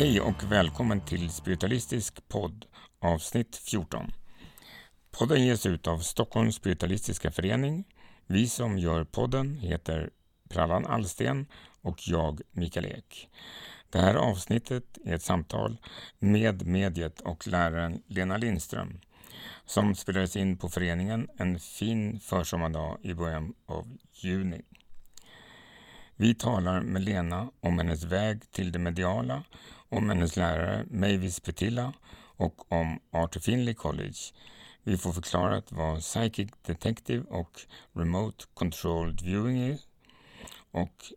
[0.00, 2.66] Hej och välkommen till Spiritualistisk podd
[2.98, 4.12] avsnitt 14.
[5.10, 7.84] Podden ges ut av Stockholms Spiritualistiska Förening.
[8.26, 10.10] Vi som gör podden heter
[10.48, 11.46] Prallan Allsten
[11.80, 13.28] och jag Mikael Ek.
[13.90, 15.76] Det här avsnittet är ett samtal
[16.18, 19.00] med mediet och läraren Lena Lindström
[19.66, 24.62] som spelades in på föreningen en fin försommardag i början av juni.
[26.16, 29.42] Vi talar med Lena om hennes väg till det mediala,
[29.90, 31.92] om hennes lärare Mavis Petilla
[32.36, 34.18] och om Arthur Finley College.
[34.82, 37.60] Vi får förklarat vad Psychic Detective och
[37.92, 39.78] Remote Controlled Viewing är
[40.70, 41.12] och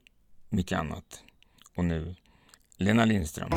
[0.49, 1.23] mycket annat.
[1.75, 2.15] Och nu
[2.77, 3.49] Lena Lindström.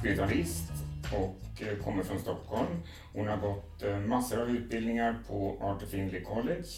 [0.00, 0.72] Spiritualist
[1.12, 2.82] och eh, kommer från Stockholm.
[3.12, 6.68] Hon har gått eh, massor av utbildningar på Arthur Findlay College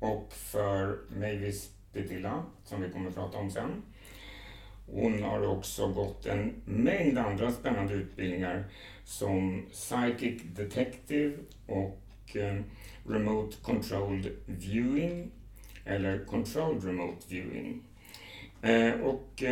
[0.00, 3.82] och för Mavis Petilla, som vi kommer att prata om sen.
[4.92, 8.64] Hon har också gått en mängd andra spännande utbildningar
[9.04, 12.60] som Psychic Detective och eh,
[13.08, 15.30] Remote Controlled Viewing
[15.84, 17.82] eller Controlled Remote Viewing.
[19.02, 19.42] Och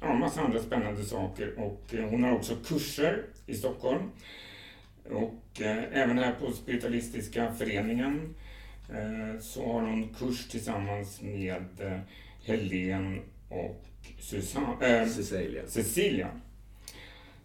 [0.00, 1.58] ja, massa andra spännande saker.
[1.58, 4.10] Och eh, hon har också kurser i Stockholm.
[5.10, 8.34] Och eh, även här på Spiritualistiska föreningen
[8.88, 11.64] eh, så har hon kurs tillsammans med
[12.44, 13.84] Helen och
[14.18, 15.62] Susanne, eh, Cecilia.
[15.66, 16.28] Cecilia.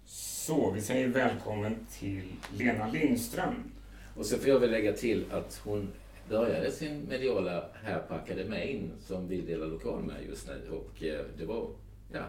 [0.06, 2.24] Så vi säger välkommen till
[2.58, 3.72] Lena Lindström.
[4.16, 5.88] Och så får jag väl lägga till att hon
[6.29, 10.69] började sin mediala här på akademin som vi delar lokal med just nu.
[10.69, 10.91] Och
[11.38, 11.69] det var,
[12.12, 12.24] ja.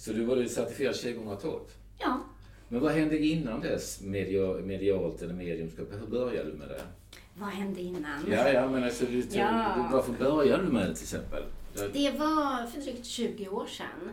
[0.00, 1.60] Så du var certifierad 2012.
[1.98, 2.20] Ja,
[2.68, 5.86] Men vad hände innan dess media, medialt eller mediumskap?
[6.00, 6.82] Hur började du med det?
[7.34, 8.24] vad hände innan?
[8.30, 9.74] Ja, ja, men alltså, du, Ja.
[9.76, 11.42] du, varför började du med det till exempel?
[11.92, 14.10] Det- var för drygt 20 år sedan.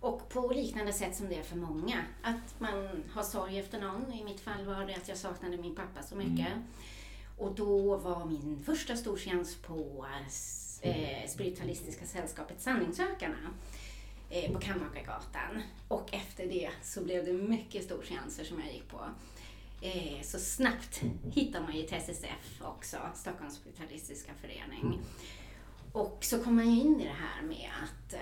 [0.00, 1.96] Och på liknande sätt som det är för många.
[2.22, 4.12] Att man har sorg efter någon.
[4.12, 6.48] I mitt fall var det att jag saknade min pappa så mycket.
[7.38, 10.06] Och då var min första stortjänst på
[10.82, 13.36] eh, Spiritualistiska sällskapet Sanningssökarna
[14.34, 15.62] eh, på Kammakargatan.
[15.88, 19.00] Och efter det så blev det mycket stortjänster som jag gick på.
[19.80, 21.02] Eh, så snabbt
[21.32, 25.00] hittar man ju till SSF också, Stockholms Spiritualistiska Förening.
[25.92, 28.14] Och så kom man ju in i det här med att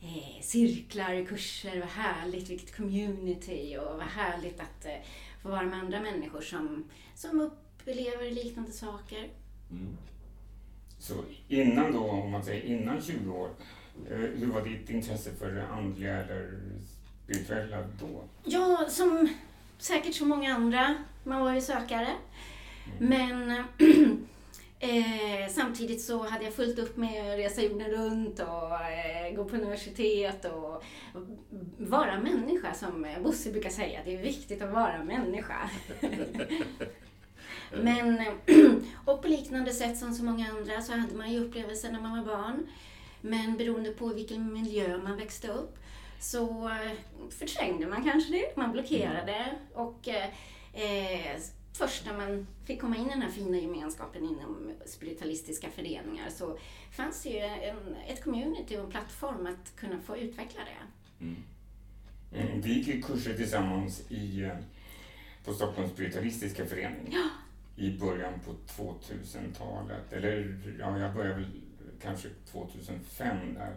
[0.00, 4.92] eh, cirklar, kurser, vad härligt, vilket community och vad härligt att eh,
[5.42, 9.30] få vara med andra människor som, som upplever liknande saker.
[9.70, 9.96] Mm.
[10.98, 11.14] Så
[11.48, 13.50] innan då, om man säger innan 20 år,
[14.08, 16.50] hur var ditt intresse för det andliga eller
[17.24, 18.24] spirituella då?
[18.44, 19.28] Ja, som
[19.78, 20.94] säkert så många andra,
[21.24, 22.08] man var ju sökare.
[22.98, 23.50] Men
[24.78, 29.44] eh, samtidigt så hade jag fullt upp med att resa jorden runt och eh, gå
[29.44, 30.84] på universitet och
[31.78, 34.00] vara människa som Bosse brukar säga.
[34.04, 35.70] Det är viktigt att vara människa.
[37.82, 38.22] Men,
[39.04, 42.18] och på liknande sätt som så många andra så hade man ju upplevelser när man
[42.18, 42.66] var barn.
[43.22, 45.78] Men beroende på vilken miljö man växte upp
[46.20, 46.92] så eh,
[47.30, 50.28] förträngde man kanske det, man blockerade och eh,
[50.72, 51.40] eh,
[51.72, 56.58] först när man fick komma in i den här fina gemenskapen inom spiritualistiska föreningar så
[56.90, 61.24] fanns det ju en, ett community och en plattform att kunna få utveckla det.
[61.24, 61.36] Mm.
[62.34, 64.56] Mm, vi gick i kurser tillsammans i, eh,
[65.44, 67.16] på Stockholms spiritualistiska förening
[67.76, 70.12] i början på 2000-talet.
[70.12, 71.50] Eller ja, jag började väl
[72.02, 73.72] kanske 2005 där.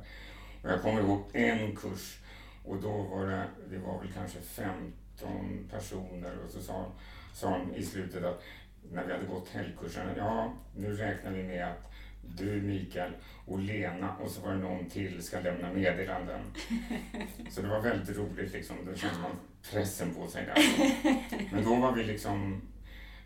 [0.63, 2.19] Och jag kommer ihåg en kurs
[2.65, 6.91] och då var det, det var väl kanske 15 personer och så sa,
[7.33, 8.43] sa de i slutet att
[8.91, 11.91] när vi hade gått helgkursen, ja nu räknar vi med att
[12.27, 13.11] du Mikael
[13.45, 16.41] och Lena och så var det någon till ska lämna meddelanden.
[17.49, 19.31] Så det var väldigt roligt liksom, då kände man
[19.71, 20.57] pressen på sig där.
[21.51, 22.61] Men då var vi liksom,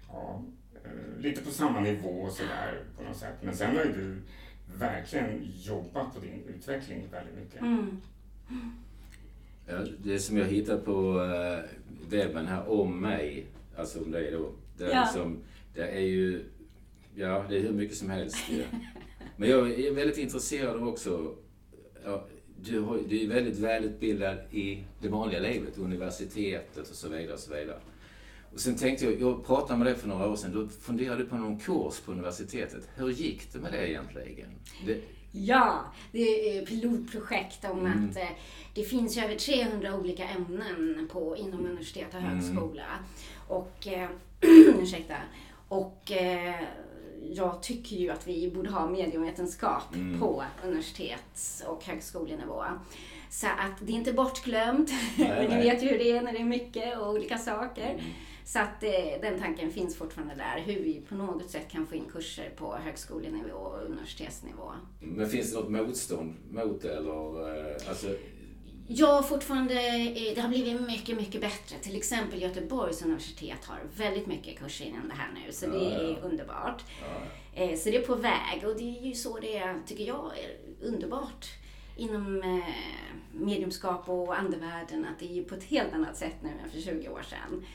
[0.08, 0.44] ja,
[0.86, 3.36] eh, lite på samma nivå sådär på något sätt.
[3.42, 4.22] Men sen har ju du
[4.78, 7.62] verkligen jobbat på din utveckling väldigt mycket.
[7.62, 7.98] Mm.
[9.68, 11.60] Ja, det som jag hittar på eh,
[12.10, 13.46] webben här om mig,
[13.78, 14.52] alltså om dig då.
[14.78, 15.02] Det är, Ja.
[15.04, 15.38] liksom,
[15.74, 16.44] det är ju,
[17.16, 18.38] ja det är hur mycket som helst.
[19.38, 21.36] Men jag är väldigt intresserad av också,
[22.06, 22.26] ja,
[22.62, 27.34] du, har, du är väldigt välutbildad i det vanliga livet, universitetet och så vidare.
[27.34, 27.80] Och så vidare.
[28.54, 31.30] Och sen tänkte jag, jag pratade med dig för några år sedan, då funderade du
[31.30, 32.90] på någon kurs på universitetet.
[32.96, 34.50] Hur gick det med det egentligen?
[34.86, 35.02] Det...
[35.32, 35.80] Ja,
[36.12, 38.10] det är pilotprojekt om mm.
[38.10, 38.30] att eh,
[38.74, 42.84] det finns över 300 olika ämnen på, inom universitet och högskola.
[42.84, 43.04] Mm.
[43.48, 44.10] Och, eh,
[44.82, 45.16] ursäkta,
[45.68, 46.56] och eh,
[47.32, 50.20] jag tycker ju att vi borde ha medievetenskap mm.
[50.20, 52.64] på universitets och högskolenivå.
[53.30, 54.92] Så att det är inte bortglömt.
[55.18, 57.90] Men ni vet ju hur det är när det är mycket och olika saker.
[57.90, 58.06] Mm.
[58.50, 61.96] Så att eh, den tanken finns fortfarande där, hur vi på något sätt kan få
[61.96, 64.72] in kurser på högskolenivå och universitetsnivå.
[65.00, 67.70] Men finns det något motstånd mot det eller?
[67.70, 68.16] Eh, alltså...
[68.88, 69.74] Ja, fortfarande,
[70.36, 71.78] det har blivit mycket, mycket bättre.
[71.82, 75.86] Till exempel Göteborgs universitet har väldigt mycket kurser inom det här nu, så ja, det
[75.86, 76.18] är ja.
[76.30, 76.84] underbart.
[77.02, 77.64] Ja.
[77.64, 80.58] Eh, så det är på väg och det är ju så det tycker jag, är
[80.88, 81.46] underbart
[81.96, 82.44] inom
[83.32, 87.10] mediumskap och andevärlden, att det är på ett helt annat sätt nu än för 20
[87.10, 87.66] år sedan.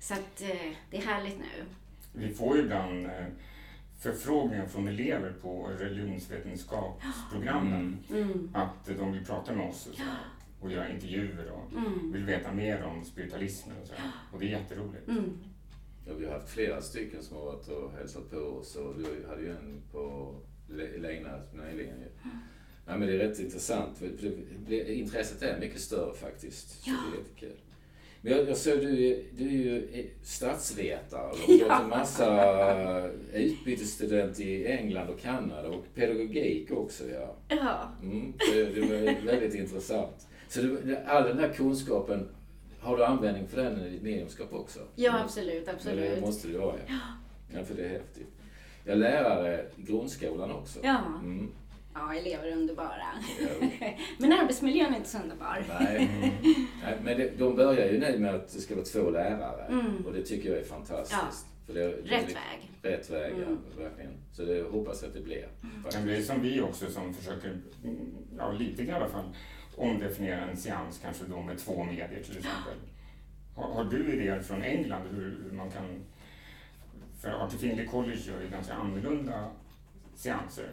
[0.00, 1.64] Så att eh, det är härligt nu.
[2.12, 3.26] Vi får ju ibland eh,
[3.98, 8.50] förfrågningar från elever på religionsvetenskapsprogrammen mm.
[8.54, 10.02] att de vill prata med oss och, så,
[10.60, 12.12] och göra intervjuer och mm.
[12.12, 13.94] vill veta mer om spiritualismen och så.
[14.32, 15.08] Och det är jätteroligt.
[15.08, 15.38] Mm.
[16.06, 19.04] Ja, vi har haft flera stycken som har varit och hälsat på oss och vi
[19.28, 20.34] hade ju en på
[20.98, 22.04] Lena nyligen.
[22.86, 24.02] Ja, men det är rätt intressant.
[24.86, 26.68] Intresset är mycket större faktiskt.
[26.68, 27.56] Så det är jättekul.
[28.28, 34.66] Jag, jag såg du, du är ju statsvetare och har gått en massa utbytesstudent i
[34.66, 37.04] England och Kanada och pedagogik också.
[37.10, 37.36] Ja.
[37.48, 37.92] ja.
[38.02, 40.26] Mm, det, det var väldigt intressant.
[40.48, 42.28] Så du, all den här kunskapen,
[42.80, 44.80] har du användning för den i ditt mediumskap också?
[44.94, 45.68] Ja, absolut.
[45.68, 46.14] absolut.
[46.14, 46.94] det måste du ha, ja.
[47.54, 47.64] ja.
[47.64, 48.28] för det är häftigt.
[48.84, 50.78] Jag är lärare i grundskolan också.
[50.82, 51.02] Ja.
[51.22, 51.52] Mm.
[51.98, 53.06] Ja, elever är underbara.
[54.18, 55.64] men arbetsmiljön är inte så underbar.
[55.80, 56.10] Nej,
[56.82, 60.06] Nej men det, de börjar ju nu med att det ska vara två lärare mm.
[60.06, 61.46] och det tycker jag är fantastiskt.
[61.50, 61.66] Ja.
[61.66, 62.70] För det, rätt det, väg.
[62.82, 63.58] Rätt väg, mm.
[63.76, 64.12] ja, verkligen.
[64.32, 65.48] Så det hoppas att det blir.
[65.62, 65.84] Mm.
[65.94, 67.58] Men det är som vi också som försöker,
[68.38, 69.24] ja lite i alla fall,
[69.76, 72.74] omdefiniera en seans kanske då med två medier till exempel.
[73.54, 76.04] Har, har du idéer från England hur, hur man kan...
[77.20, 79.50] För Findlay College gör ju ganska annorlunda
[80.14, 80.70] seanser.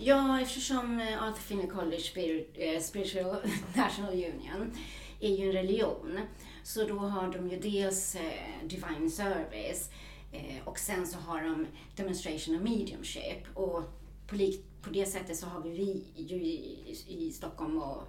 [0.00, 3.36] Ja, eftersom eh, Arthur Finney College eh, Spiritual
[3.76, 4.72] National Union
[5.20, 6.20] är ju en religion.
[6.62, 9.90] Så då har de ju dels eh, Divine Service
[10.64, 11.66] och sen så har de
[11.96, 13.46] Demonstration of Mediumship.
[13.54, 13.82] Och
[14.26, 14.36] på,
[14.90, 18.02] det sättet så har vi, ju i, i Stockholm och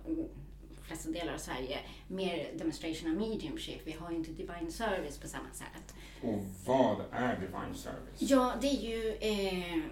[0.81, 3.81] flesta delar av Sverige mer demonstration of mediumship.
[3.85, 5.95] Vi har ju inte divine service på samma sätt.
[6.21, 8.17] Och vad är divine service?
[8.17, 9.83] Ja, det är ju eh,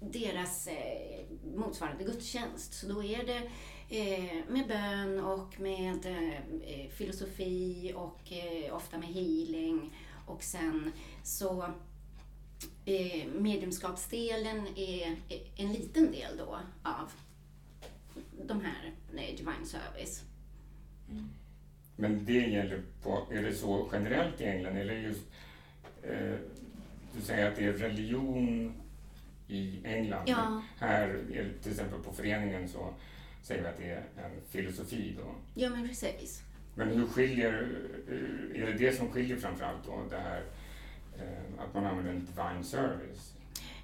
[0.00, 1.13] deras eh,
[1.56, 2.74] motsvarande gudstjänst.
[2.74, 3.50] Så då är det
[3.88, 9.96] eh, med bön och med eh, eh, filosofi och eh, ofta med healing.
[10.26, 10.92] Och sen
[11.22, 11.64] så
[12.84, 17.12] eh, medlemskapsdelen är eh, en liten del då av
[18.46, 20.22] de här nej, Divine Service.
[21.10, 21.28] Mm.
[21.96, 25.22] Men det gäller på, är det så generellt i England eller just,
[26.02, 26.34] eh,
[27.16, 28.74] du säger att det är religion
[29.48, 30.24] i England.
[30.26, 30.62] Ja.
[30.78, 31.20] Här,
[31.62, 32.94] till exempel på föreningen så
[33.42, 35.34] säger vi att det är en filosofi då.
[35.54, 36.42] Ja, men precis.
[36.74, 37.68] Men hur skiljer,
[38.08, 40.42] eh, är det det som skiljer framförallt då, det här
[41.18, 43.34] eh, att man använder en divine service?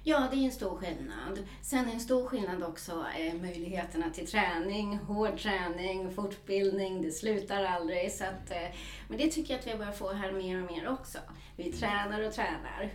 [0.03, 1.47] Ja, det är en stor skillnad.
[1.61, 7.63] Sen är en stor skillnad också eh, möjligheterna till träning, hård träning, fortbildning, det slutar
[7.63, 8.11] aldrig.
[8.11, 8.75] Så att, eh,
[9.07, 11.19] men det tycker jag att vi börjar få här mer och mer också.
[11.55, 12.93] Vi tränar och tränar.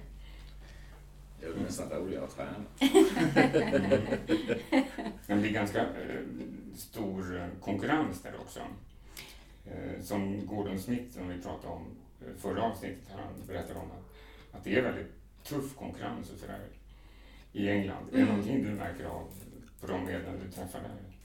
[1.54, 2.64] Det är nästan roligare att träna.
[5.26, 6.20] Men det är ganska eh,
[6.74, 8.60] stor konkurrens där också.
[9.64, 11.84] Eh, som Gordon Smith, som vi pratade om
[12.20, 14.14] eh, förra avsnittet, han berättade om att,
[14.58, 15.12] att det är väldigt
[15.44, 16.60] tuff konkurrens och sådär
[17.52, 18.02] i England.
[18.02, 18.08] Mm.
[18.08, 18.28] Är det mm.
[18.28, 19.28] någonting du märker av
[19.80, 21.15] på de medel du träffar där?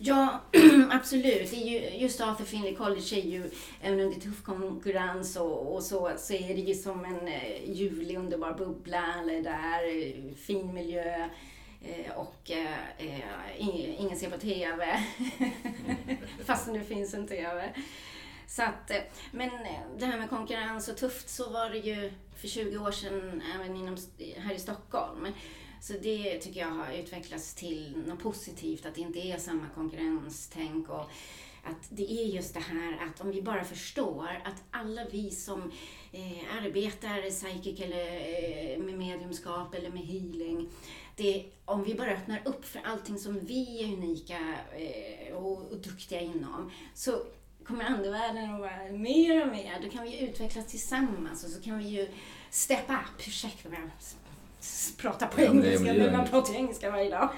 [0.00, 0.40] Ja,
[0.90, 1.52] absolut.
[1.52, 3.50] Ju, just Arthur Finley College är ju,
[3.82, 8.18] även under tuff konkurrens och, och, så, så är det ju som en eh, ljuvlig
[8.18, 9.14] underbar bubbla.
[9.22, 11.28] Eller där, eh, fin miljö.
[11.82, 13.20] Eh, och eh, eh
[13.58, 15.04] ingen, ser på TV.
[16.44, 17.72] Fastän det finns en TV.
[18.46, 18.96] Så att, eh,
[19.32, 19.50] men
[19.98, 23.76] det här med konkurrens och tufft så var det ju för 20 år sedan även
[23.76, 23.96] inom,
[24.36, 25.26] här i Stockholm.
[25.80, 30.88] Så det tycker jag har utvecklats till något positivt, att det inte är samma konkurrenstänk
[30.88, 31.10] och
[31.64, 35.72] att det är just det här att om vi bara förstår att alla vi som
[36.12, 40.68] eh, arbetar psychic eller eh, med mediumskap eller med healing,
[41.16, 44.38] det, om vi bara öppnar upp för allting som vi är unika
[44.76, 47.22] eh, och, och duktiga inom, så
[47.64, 49.80] kommer andevärlden att vara mer och mer.
[49.82, 52.08] Då kan vi utvecklas tillsammans och så kan vi ju
[52.50, 53.26] step up.
[53.26, 53.78] Ursäkta mig,
[54.98, 57.28] pratar på Ja, engelska, men man pratar ju engelska varje dag.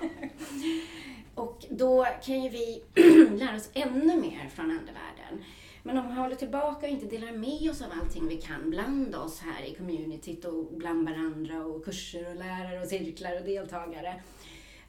[1.34, 2.82] och då kan ju vi
[3.38, 5.44] lära oss ännu mer från andevärlden.
[5.82, 9.14] Men om vi håller tillbaka och inte delar med oss av allting vi kan bland
[9.14, 14.14] oss här i communityt och bland varandra och kurser och lärare och cirklar och deltagare.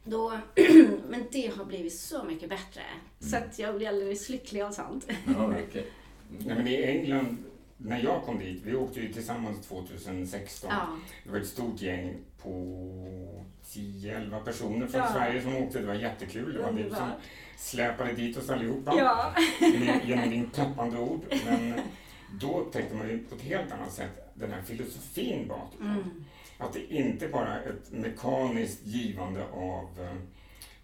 [0.03, 0.31] Då,
[1.09, 2.81] men det har blivit så mycket bättre.
[3.19, 5.07] Så att jag blir alldeles lycklig av sånt.
[5.27, 5.87] Ja, okej.
[6.37, 7.37] Nej, men I England,
[7.83, 10.69] när jag kom dit, vi åkte ju tillsammans 2016.
[10.73, 10.87] Ja.
[11.23, 12.49] Det var ett stort gäng på
[13.65, 15.07] 10-11 personer från Ja.
[15.13, 15.79] Sverige som åkte.
[15.79, 16.53] Det var jättekul.
[16.53, 17.09] Det var du som
[17.57, 19.33] släpade dit oss allihopa Ja.
[20.03, 21.21] genom din peppande ord.
[21.45, 21.73] Men
[22.39, 25.87] då upptäckte man ju på ett helt annat sätt den här filosofin bakom.
[25.87, 26.23] Mm.
[26.57, 30.15] Att det inte bara är ett mekaniskt givande av eh,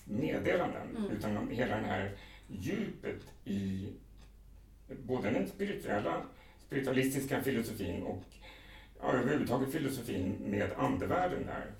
[0.05, 1.11] meddelanden Mm.
[1.11, 2.11] utan hela den här
[2.47, 3.87] djupet i
[5.03, 6.21] både den spirituella,
[6.67, 8.23] spiritualistiska filosofin och
[8.99, 11.71] ja, överhuvudtaget filosofin med andevärlden där.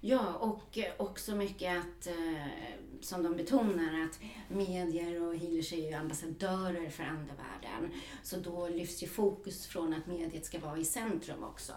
[0.00, 2.46] Ja, och eh, också mycket att, eh,
[3.00, 8.00] som de betonar, att medier och healers är ju ambassadörer för andevärlden.
[8.22, 11.72] Så då lyfts ju fokus från att mediet ska vara i centrum också.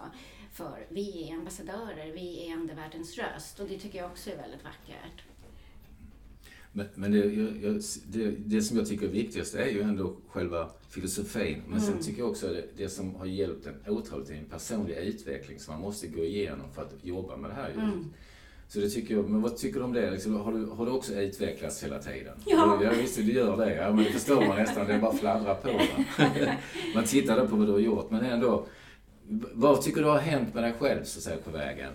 [0.52, 4.64] För vi är ambassadörer, vi är andevärldens röst och det tycker jag också är väldigt
[4.64, 5.29] vackert.
[6.72, 7.18] Men, men det,
[7.64, 11.62] jag, det, det som jag tycker är viktigast är ju ändå själva filosofin.
[11.68, 12.04] Men sen Mm.
[12.04, 15.74] tycker jag också det, det som har hjälpt en otroligt är en personlig utveckling som
[15.74, 17.72] man måste gå igenom för att jobba med det här.
[17.72, 18.06] Mm.
[18.68, 20.12] Så det tycker jag, men vad tycker du om det?
[20.12, 22.34] Liksom, har, du, har du också utvecklats hela tiden?
[22.46, 22.80] Ja.
[22.84, 23.76] Ja, visst du gör det.
[23.76, 24.88] Ja, men det förstår man nästan.
[24.88, 25.68] Det är bara fladdra på.
[25.72, 26.06] va?
[26.96, 28.12] man tittar då på vad du har gjort.
[28.12, 28.66] Men ändå,
[29.54, 31.94] vad tycker du har hänt med dig själv så att säga, på vägen?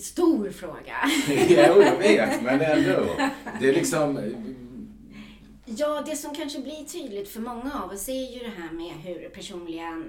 [0.00, 0.96] Stor fråga.
[1.48, 3.06] jo, jag vet, men ändå.
[3.60, 4.34] Det är liksom...
[5.76, 8.92] Ja, det som kanske blir tydligt för många av oss är ju det här med
[8.92, 10.04] hur personliga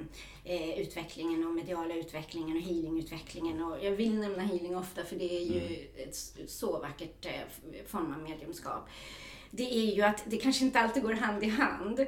[0.45, 3.63] eh, utvecklingen och mediala utvecklingen och healingutvecklingen.
[3.63, 7.83] Och jag vill nämna healing ofta för det är ju ett s- så vackert eh,
[7.88, 8.89] form av mediumskap.
[9.51, 12.00] Det är ju att det kanske inte alltid går hand i hand.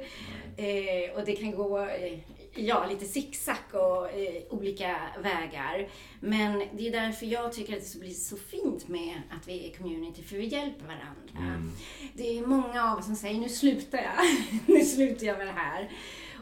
[0.56, 2.18] Eh, och det kan gå eh,
[2.54, 5.88] ja, lite zigzag och eh, olika vägar.
[6.20, 9.76] Men det är därför jag tycker att det blir så fint med att vi är
[9.76, 11.70] community, för vi hjälper varandra.
[12.14, 14.24] Det är många av oss som säger nu slutar jag,
[14.76, 15.90] nu slutar jag med det här.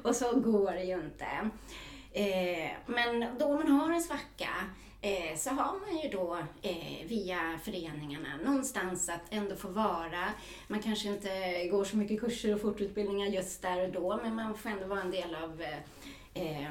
[0.02, 1.50] Och så går det ju inte.
[2.12, 4.49] Eh, men då man har en svacka
[5.03, 10.29] eh, så har man ju då eh, via föreningarna någonstans att ändå få vara.
[10.69, 11.29] Man kanske inte
[11.71, 15.01] går så mycket kurser och fortutbildningar just där och då, men man får ändå vara
[15.01, 15.79] en del av eh,
[16.35, 16.71] eh,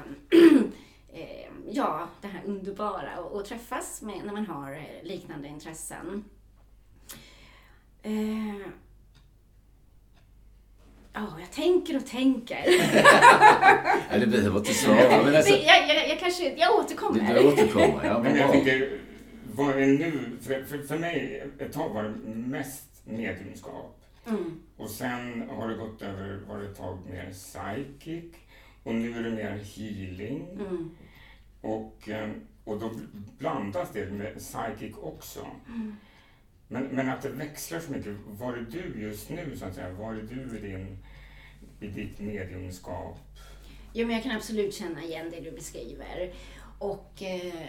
[1.12, 6.24] eh ja, det här underbara och, och träffas med när man har eh, liknande intressen.
[8.02, 8.66] Eh,
[11.14, 12.64] Ja, jag tänker och tänker.
[14.10, 15.22] Ja, det behöver inte svara.
[15.24, 17.34] Men alltså, Men jag, jag, jag kanske, jag återkommer.
[17.34, 18.04] du, du återkommer.
[18.04, 18.98] Ja, Men men jag tänker,
[19.52, 23.98] vad är nu, för, för, för mig ett tag var det mest mediumskap.
[24.26, 24.60] Mm.
[24.76, 28.24] Och sen har det gått över, var det ett tag mer psychic.
[28.82, 30.48] Och nu är det mer healing.
[30.52, 30.90] Mm.
[31.60, 32.30] Och, eh,
[32.64, 32.90] och då
[33.38, 35.46] blandas det med psychic också.
[35.68, 35.96] Mm.
[36.72, 38.16] Men, men att det växlar så mycket.
[38.26, 39.90] Var är du just nu så att säga?
[39.90, 40.98] Var är du i, din,
[41.80, 43.18] i ditt mediumskap?
[43.92, 46.32] Jo, men jag kan absolut känna igen det du beskriver.
[46.78, 47.66] Och eh,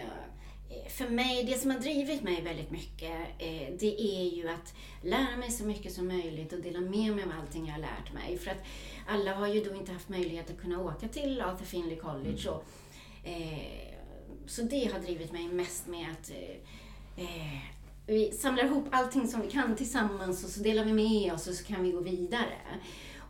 [0.88, 5.36] för mig, det som har drivit mig väldigt mycket, eh, det är ju att lära
[5.36, 8.38] mig så mycket som möjligt och dela med mig av allting jag har lärt mig.
[8.38, 8.64] För att
[9.08, 12.48] alla har ju då inte haft möjlighet att kunna åka till Arthur Findlay College.
[12.48, 12.64] Och,
[13.24, 13.94] eh,
[14.46, 17.73] så det har drivit mig mest med att eh, eh,
[18.06, 21.54] vi samlar ihop allting som vi kan tillsammans och så delar vi med oss och
[21.54, 22.58] så kan vi gå vidare.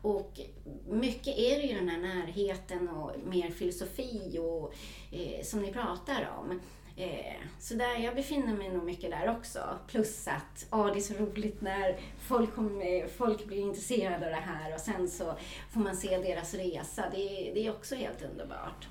[0.02, 0.40] Och
[0.88, 4.74] mycket är det ju den här närheten och mer filosofi och
[5.10, 6.60] eh, som ni pratar om.
[6.96, 9.78] Eh, så där, jag befinner mig nog mycket där också.
[9.88, 14.46] Plus att ja, det är så roligt när folk, kommer, folk blir intresserade av det
[14.46, 15.34] här och sen så
[15.70, 17.04] får man se deras resa.
[17.10, 18.88] Det, det är också helt underbart.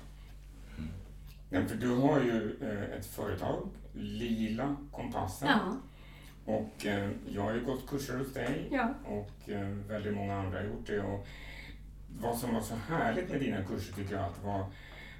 [0.78, 0.90] Mm.
[1.50, 5.48] Nej, för du har ju eh, ett företag, Lila Kompassen.
[5.48, 5.76] Ja.
[6.44, 8.94] Och eh, jag har ju gått kurser hos dig Ja.
[9.04, 11.00] och eh, väldigt många andra har gjort det.
[11.00, 11.26] Och
[12.20, 14.66] vad som var så härligt med dina kurser tycker jag att var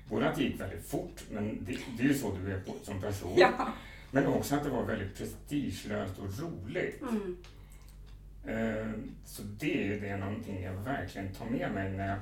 [0.08, 3.00] både att det gick väldigt fort, men det, det är ju så du är som
[3.00, 3.32] person.
[3.36, 3.68] Ja.
[4.10, 7.02] Men också att det var väldigt prestigelöst och roligt.
[7.02, 7.36] Mm.
[8.44, 8.90] Eh,
[9.24, 12.18] Så det är det någonting jag verkligen tar med mig när jag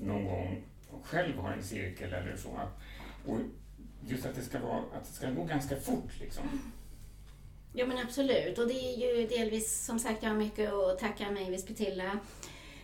[0.00, 0.62] någon gång
[1.04, 2.60] själv har en cirkel eller så.
[3.26, 3.38] Och
[4.06, 6.72] just att det ska, vara, att det ska gå ganska fort liksom.
[7.72, 8.58] Ja men absolut.
[8.58, 12.18] Och det är ju delvis som sagt jag har mycket att tacka Mavis Petilla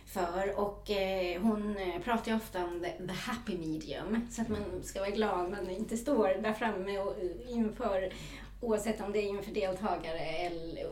[0.05, 0.59] för.
[0.59, 4.27] Och eh, hon eh, pratar ju ofta om the, the happy medium.
[4.31, 8.13] Så att man ska vara glad man inte står där framme och eh, inför
[8.61, 10.85] oavsett om det är inför deltagare eller,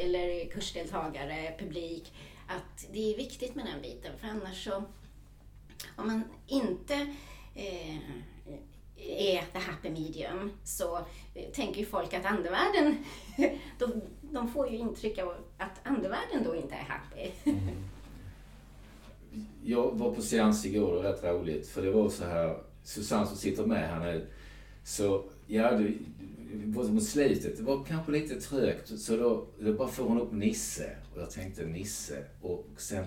[0.00, 2.12] eller kursdeltagare, publik
[2.46, 4.12] att det är viktigt med den biten.
[4.18, 4.84] För annars så
[5.96, 6.94] om man inte
[7.54, 7.96] eh,
[9.08, 10.96] är the happy medium så
[11.34, 13.04] eh, tänker ju folk att andevärlden,
[13.78, 17.30] de, de får ju intryck av att andevärlden då inte är happy.
[17.44, 17.74] Mm.
[19.64, 21.68] Jag var på seans igår, det var rätt roligt.
[21.68, 24.26] För det var så här, Susanne som sitter med här nu.
[24.84, 25.94] Så, ja, det
[26.74, 28.98] mot slutet, det var kanske lite trögt.
[28.98, 30.96] Så då, då bara får hon upp Nisse.
[31.14, 32.24] Och jag tänkte Nisse.
[32.42, 33.04] Och sen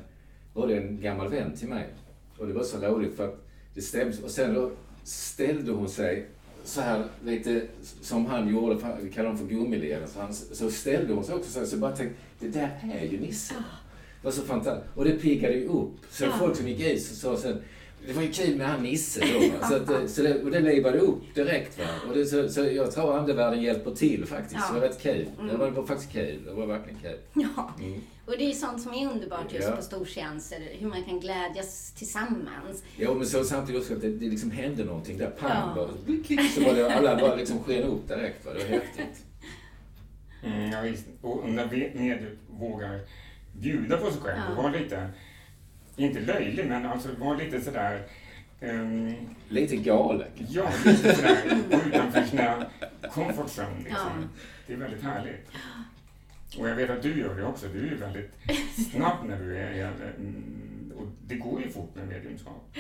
[0.53, 1.93] var det en gammal vän till mig.
[2.38, 4.17] Och det var så roligt för att det stämde.
[4.23, 4.71] Och sen då
[5.03, 6.25] ställde hon sig
[6.63, 7.62] så här lite
[8.01, 10.07] som han gjorde, vi kallar honom för gummileden.
[10.07, 12.93] Så, han, så ställde hon sig också så här, så jag bara tänkte, det där
[13.01, 13.53] är ju Nisse.
[14.22, 14.98] Det var så fantastiskt.
[14.98, 15.91] Och det piggade ju upp.
[16.12, 16.31] Så Ja.
[16.39, 17.57] folk som gick ut så sa sen,
[18.07, 19.67] det var ju kul med han Nisse då.
[19.67, 21.79] Så, att, det- så det, och det livade upp direkt.
[21.79, 21.86] Va?
[22.10, 24.55] Och det, så, så jag tror andevärlden hjälper till faktiskt.
[24.69, 24.74] Ja.
[24.74, 25.25] Det var rätt kul.
[25.38, 25.60] Det, Mm.
[25.60, 26.39] var, det var faktiskt kul.
[26.45, 27.17] Det var verkligen kul.
[27.33, 28.01] Ja, Mm.
[28.25, 29.75] Och det är ju sånt som är underbart just Ja.
[29.75, 32.83] på storseanser, hur man kan glädjas tillsammans.
[32.97, 35.29] Ja, men så samtidigt också att det, det liksom hände någonting där.
[35.29, 35.73] Pang Ja.
[35.75, 35.87] bara.
[36.49, 38.45] Så var det, alla bara liksom sken upp direkt.
[38.45, 38.51] Va?
[38.53, 39.25] Det var häftigt.
[40.45, 41.05] Mm, ja, visst.
[41.21, 42.99] Och när vi- mediet vågar
[43.59, 44.51] bjuda på sig själv Ja.
[44.57, 45.09] och vara lite,
[45.95, 48.01] inte löjlig, men alltså vara lite sådär
[48.59, 49.13] ehm,
[49.49, 50.27] Lite galen.
[50.49, 51.37] Ja, lite sådär
[51.87, 52.65] utanför sina
[53.11, 53.97] comfort zone liksom.
[54.21, 54.27] Ja.
[54.67, 55.47] Det är väldigt härligt.
[56.60, 57.67] Och jag vet att du gör det också.
[57.67, 58.31] Du är väldigt
[58.91, 59.91] snabb när du är...
[60.17, 62.75] mm, Och det går ju fort med mediumskap.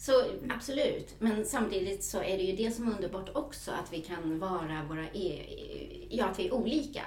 [0.00, 0.12] Så
[0.48, 4.38] absolut, men samtidigt så är det ju det som är underbart också, att vi kan
[4.38, 5.42] vara våra e
[6.10, 7.02] ja, att vi är olika.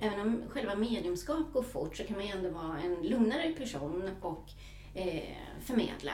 [0.00, 4.10] Även om själva mediumskap går fort så kan man ju ändå vara en lugnare person
[4.20, 4.50] och
[4.94, 6.12] eh, förmedla.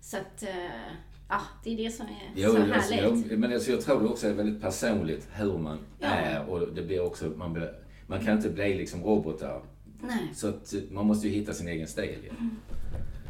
[0.00, 0.92] Så att, eh,
[1.30, 3.30] ja, det är det som är Jo, så alltså, härligt.
[3.30, 6.08] jag, men alltså, jag tror det också är väldigt personligt hur man Ja.
[6.08, 7.72] är och det blir också, man, blir,
[8.06, 9.62] man kan inte bli liksom robotar.
[10.02, 10.30] Nej.
[10.34, 12.18] Så att man måste ju hitta sin egen stil.
[12.28, 12.34] Ja.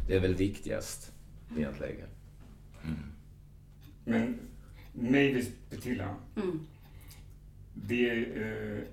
[0.09, 1.13] Det är väl viktigast
[1.57, 2.09] egentligen.
[4.05, 4.39] Men
[4.93, 6.67] Mavis Petilla, Mm.
[7.75, 8.17] det är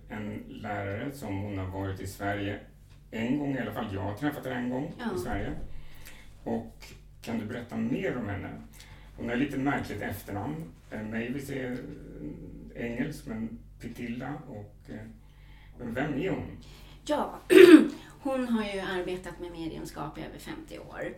[0.09, 2.59] eh, en lärare som hon har varit i Sverige
[3.11, 3.85] en gång i alla fall.
[3.93, 5.05] Jag har träffat henne en gång Ja.
[5.15, 5.51] i Sverige.
[6.43, 6.83] Och
[7.21, 8.49] kan du berätta mer om henne?
[9.17, 10.55] Hon har lite märkligt efternamn.
[10.91, 11.71] Eh, Mavis är
[12.75, 14.89] eh, engelsk, men Petilla och...
[14.89, 15.05] eh,
[15.79, 16.57] Men vem är hon?
[17.05, 17.39] Ja,
[18.21, 21.13] hon har ju arbetat med mediumskap i över 50 år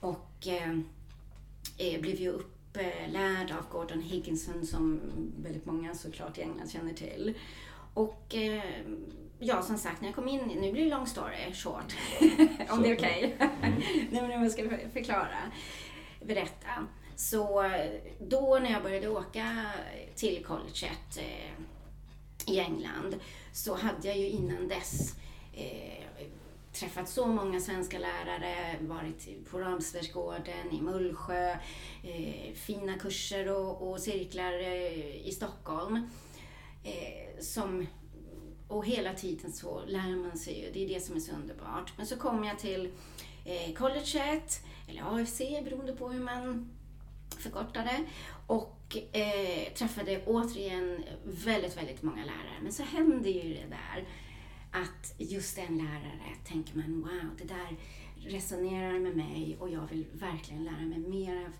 [0.00, 5.00] och eh, blev ju upplärd av Gordon Higginson som
[5.42, 7.34] väldigt många såklart i England känner till.
[7.94, 8.62] Och eh,
[9.38, 11.96] ja, som sagt, när jag kom in, nu blir det long story short,
[12.70, 13.36] om det är okej.
[14.10, 15.38] Nej, men jag ska för- förklara,
[16.24, 16.86] berätta.
[17.16, 19.70] Så eh, då när jag började åka
[20.14, 21.52] till colleget eh,
[22.52, 23.16] i England
[23.52, 25.14] så hade jag ju innan dess
[25.54, 26.06] eh,
[26.72, 31.50] träffat så många svenska lärare, varit på Ramsbergsgården i Mullsjö,
[32.02, 35.96] eh, fina kurser och, och cirklar eh, i Stockholm.
[36.84, 37.86] Eh, som,
[38.68, 41.92] och hela tiden så lär man sig ju, det är det som är så underbart.
[41.96, 42.92] Men så kom jag till
[43.44, 46.75] eh, colleget, eller AFC beroende på hur man
[47.40, 48.04] förkortade.
[48.46, 52.60] Och eh, träffade återigen väldigt, väldigt många lärare.
[52.62, 54.08] Men så hände ju det där
[54.70, 57.76] att just en lärare tänker man wow, det där
[58.16, 61.52] resonerar med mig och jag vill verkligen lära mig mer av,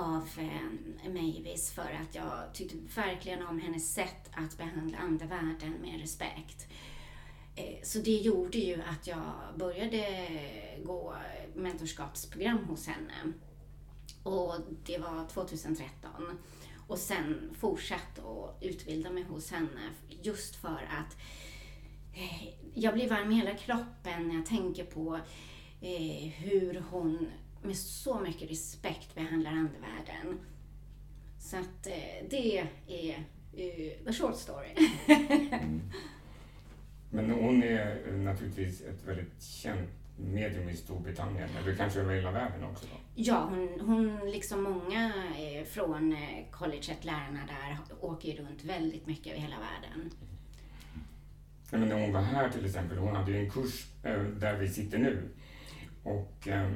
[0.00, 6.00] av eh, Mavis för att jag tyckte verkligen om hennes sätt att behandla andevärlden med
[6.00, 6.66] respekt.
[7.56, 10.28] Eh, så det gjorde ju att jag började
[10.84, 11.14] gå
[11.54, 13.32] mentorskapsprogram hos henne.
[14.22, 14.54] Och
[14.86, 16.10] det var 2013.
[16.86, 19.90] Och sen fortsatt att utbilda mig hos henne
[20.22, 21.16] just för att
[22.14, 25.20] eh, jag blir varm i hela kroppen när jag tänker på
[25.80, 27.28] eh, hur hon
[27.62, 30.40] med så mycket respekt behandlar andevärlden.
[31.38, 34.68] Så att eh, det är uh, the short story.
[35.50, 35.80] Mm.
[37.10, 42.64] Men hon är naturligtvis ett väldigt känt medium i Storbritannien, eller kanske över hela världen
[42.64, 42.86] också?
[42.86, 42.96] Då?
[43.14, 49.06] Ja, hon, hon liksom många eh, från eh, colleget, lärarna där, åker ju runt väldigt
[49.06, 50.10] mycket över hela världen.
[51.70, 54.56] Ja, men när hon var här till exempel, hon hade ju en kurs eh, där
[54.56, 55.28] vi sitter nu.
[56.02, 56.70] Och eh,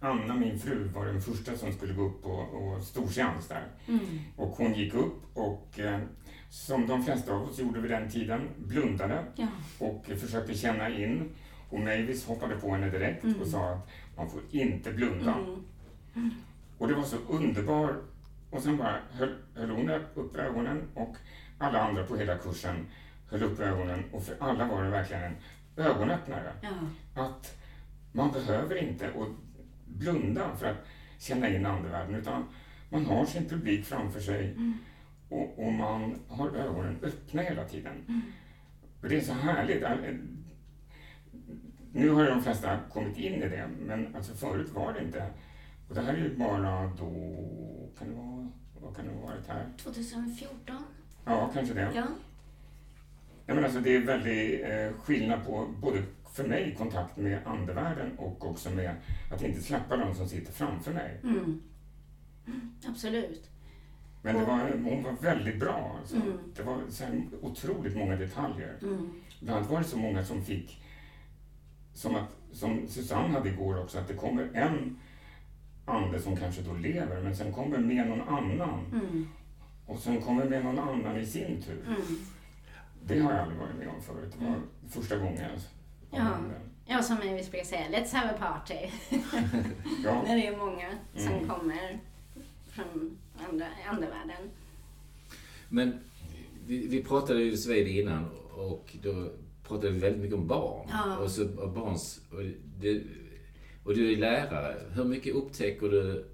[0.00, 3.66] Anna, min fru, var den första som skulle gå upp och, och storseans där.
[3.88, 4.06] Mm.
[4.36, 6.00] Och hon gick upp och eh,
[6.50, 9.46] som de flesta av oss gjorde vid den tiden, blundade Ja.
[9.78, 11.30] och försökte känna in.
[11.72, 13.40] Och Mavis hoppade på henne direkt Mm.
[13.40, 15.34] och sa att man får inte blunda.
[16.14, 16.30] Mm.
[16.78, 17.96] Och det var så underbart.
[18.50, 21.16] Och sen bara höll, höll hon upp ögonen och
[21.58, 22.86] alla andra på hela kursen
[23.30, 25.34] höll upp ögonen och för alla var det verkligen en
[25.76, 26.52] ögonöppnare.
[26.62, 27.22] Ja.
[27.22, 27.56] Att
[28.12, 29.28] man behöver inte och
[29.86, 30.86] blunda för att
[31.18, 32.44] känna in andevärlden utan
[32.88, 34.74] man har sin publik framför sig Mm.
[35.28, 38.04] och, och man har ögonen öppna hela tiden.
[38.08, 38.20] Mm.
[39.02, 39.82] Och det är så härligt.
[41.92, 45.26] Nu har de flesta kommit in i det, men alltså förut var det inte.
[45.88, 47.10] Och det här är ju bara då,
[47.98, 48.48] kan det vara,
[48.80, 49.66] vad kan det ha varit här?
[49.78, 50.76] 2014?
[51.24, 51.90] Ja, kanske det.
[51.94, 52.06] Ja.
[53.46, 58.18] Ja, men alltså det är väldigt eh, skillnad på både för mig kontakt med andevärlden
[58.18, 58.94] och också med
[59.32, 61.20] att inte släppa de som sitter framför mig.
[61.22, 61.62] Mm.
[62.46, 63.50] Mm, Absolut.
[64.22, 65.96] Men det var, hon var väldigt bra.
[66.00, 66.16] Alltså.
[66.16, 66.38] Mm.
[66.56, 67.04] Det var så
[67.42, 68.78] otroligt många detaljer.
[68.82, 69.10] Mm.
[69.40, 70.81] Bland annat var det så många som fick,
[71.94, 74.98] som, att, som Susanne hade igår också, att det kommer en
[75.84, 78.86] ande som kanske då lever, men sen kommer med någon annan.
[78.92, 79.28] Mm.
[79.86, 81.84] Och sen kommer med någon annan i sin tur.
[81.86, 82.02] Mm.
[83.04, 84.34] Det har jag aldrig varit med om förut.
[84.38, 84.56] Det var
[84.90, 85.50] första gången
[86.10, 86.38] Ja.
[86.86, 88.90] Ja, som vi brukar säga, let's have a party.
[90.04, 90.22] Ja.
[90.26, 91.48] När det är många som Mm.
[91.48, 91.98] kommer
[92.68, 93.18] från
[93.50, 94.50] andra, andra världen.
[95.68, 95.98] Men
[96.66, 98.24] vi, vi pratade ju vid innan
[98.56, 99.30] och då
[99.68, 100.88] pratade vi väldigt mycket om barn.
[100.92, 101.16] Ja.
[101.18, 102.42] Och, så, och, barns, och,
[102.80, 103.02] det,
[103.84, 104.76] och du är lärare.
[104.94, 106.24] Hur mycket upptäcker du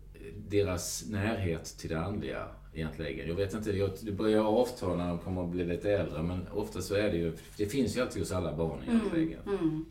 [0.48, 3.28] deras närhet till det andliga egentligen?
[3.28, 6.48] Jag vet inte, jag, det börjar avta när de kommer att bli lite äldre men
[6.52, 9.40] ofta så är det ju, det finns ju alltid hos alla barn egentligen.
[9.46, 9.84] Mm.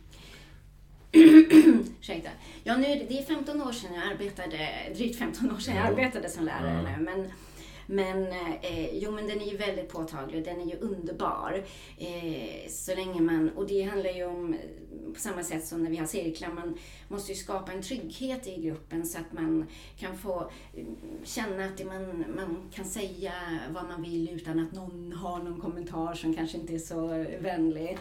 [2.02, 2.30] Ursäkta.
[2.64, 5.90] Ja, nu, det är 15 år sedan jag arbetade, drygt 15 år sedan jag Ja.
[5.90, 6.98] arbetade som lärare Ja.
[6.98, 7.04] nu.
[7.04, 7.28] Men,
[7.90, 8.28] men,
[8.62, 11.64] eh, jo, men den är ju väldigt påtaglig, den är ju underbar.
[11.98, 15.90] Eh, så länge man, och det handlar ju om, eh, på samma sätt som när
[15.90, 19.66] vi har cirklar, man måste ju skapa en trygghet i gruppen så att man
[19.98, 23.34] kan få mm, känna att det man, man kan säga
[23.74, 27.08] vad man vill utan att någon har någon kommentar som kanske inte är så
[27.42, 27.98] vänlig.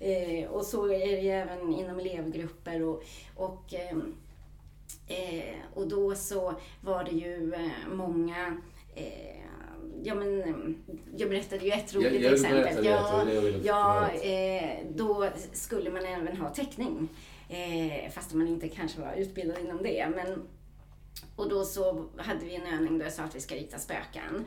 [0.00, 3.02] Eh, och så är det ju även inom elevgrupper och,
[3.34, 3.96] och, eh,
[5.06, 8.60] eh och då så var det ju eh, många
[10.02, 10.76] Ja men, mm,
[11.16, 12.84] jag berättade ju ett roligt Jag- jag exempel.
[12.84, 17.08] ja, ville ja eh, då skulle man även ha teckning.
[17.48, 20.08] Eh, fast man inte kanske var utbildad inom det.
[20.14, 20.42] Men,
[21.36, 24.44] och då så hade vi en övning där jag sa att vi ska rita spöken.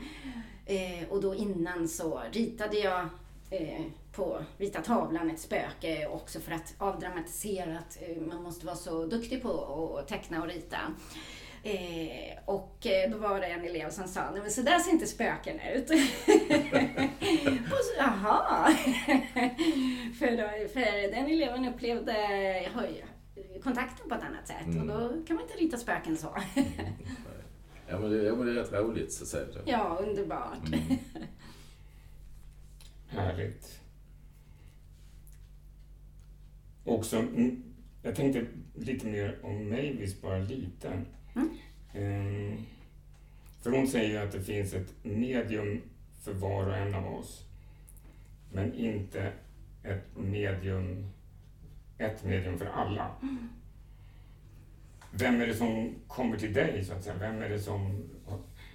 [0.65, 2.99] Eh, och då innan så ritade jag
[3.49, 3.81] eh,
[4.12, 9.05] på vita tavlan ett spöke också för att avdramatisera att eh, man måste vara så
[9.05, 10.77] duktig på att teckna och rita.
[11.63, 14.91] Eh, och eh, då var det en elev som sa, nej men så där ser
[14.91, 15.89] inte spöken ut.
[17.72, 18.69] och så, Jaha!
[20.19, 22.13] för, då, för den eleven upplevde
[22.74, 23.06] höj,
[23.63, 24.89] kontakten på ett annat sätt Mm.
[24.89, 26.38] och då kan man inte rita spöken så.
[27.91, 29.45] Ja, men det, ja, men det är rätt roligt så att säga.
[29.65, 30.67] ja, underbart.
[30.67, 30.82] Mm.
[33.08, 33.80] Härligt.
[36.86, 37.63] Också, mm,
[38.04, 38.45] jag tänkte
[38.76, 41.02] lite mer om Mavis, bara lite.
[41.39, 41.58] Mm.
[41.93, 42.65] Ehm,
[43.62, 45.82] för hon säger att det finns ett medium
[46.21, 47.43] för var och en av oss.
[48.54, 49.32] Men inte
[49.84, 51.06] ett medium,
[51.97, 53.12] ett medium för alla.
[55.12, 57.15] Vem är det som kommer till dig, så att säga?
[57.19, 58.10] Vem är det som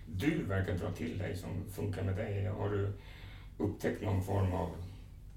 [0.07, 2.47] du verkar dra till dig, som funkar med dig?
[2.47, 2.93] Har du
[3.59, 4.71] upptäckt någon form av...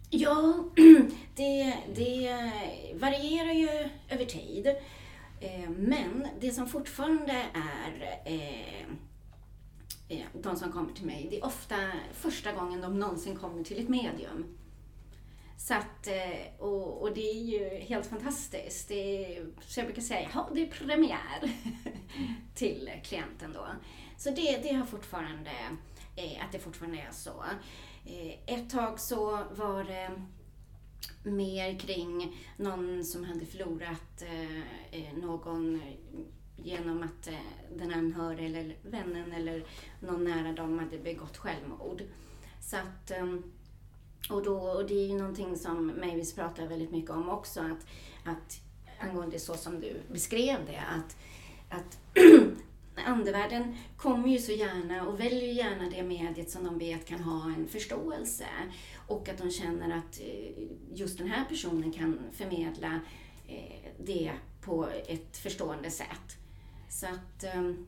[0.10, 0.66] Ja,
[1.36, 2.30] det, det
[2.94, 4.76] varierar ju över tid.
[5.40, 8.82] Eh, men det som fortfarande är eh,
[10.10, 11.76] eh, de som kommer till mig, det är ofta
[12.14, 14.58] första gången de någonsin kommer till ett medium.
[15.58, 16.08] Så att,
[16.60, 18.88] och, och det är ju helt fantastiskt.
[18.88, 21.52] Det är, så jag brukar säga, ja det är premiär
[22.56, 23.68] till klienten då.
[24.18, 25.52] Så det, det har fortfarande,
[26.16, 27.44] att det fortfarande är så.
[28.46, 30.12] Ett tag så var det
[31.24, 34.58] mer kring någon som hade förlorat eh,
[34.92, 35.82] eh någon
[36.56, 37.34] genom att eh,
[37.78, 39.64] den anhöriga eller vännen eller
[40.00, 42.02] någon nära dem hade begått självmord.
[42.62, 43.44] Så att, ehm,
[44.30, 47.86] och, då, och det är ju någonting som Mavis pratar väldigt mycket om också, att,
[48.24, 48.62] att
[49.00, 51.18] angående så som du beskrev det, att,
[51.70, 52.00] att
[53.08, 57.54] andevärlden kommer ju så gärna och väljer gärna det mediet som de vet kan ha
[57.54, 58.46] en förståelse
[59.08, 63.00] och att de känner att eh, just den här personen kan förmedla
[63.48, 66.38] eh, det på ett förstående sätt.
[66.90, 67.86] Så att, ehm,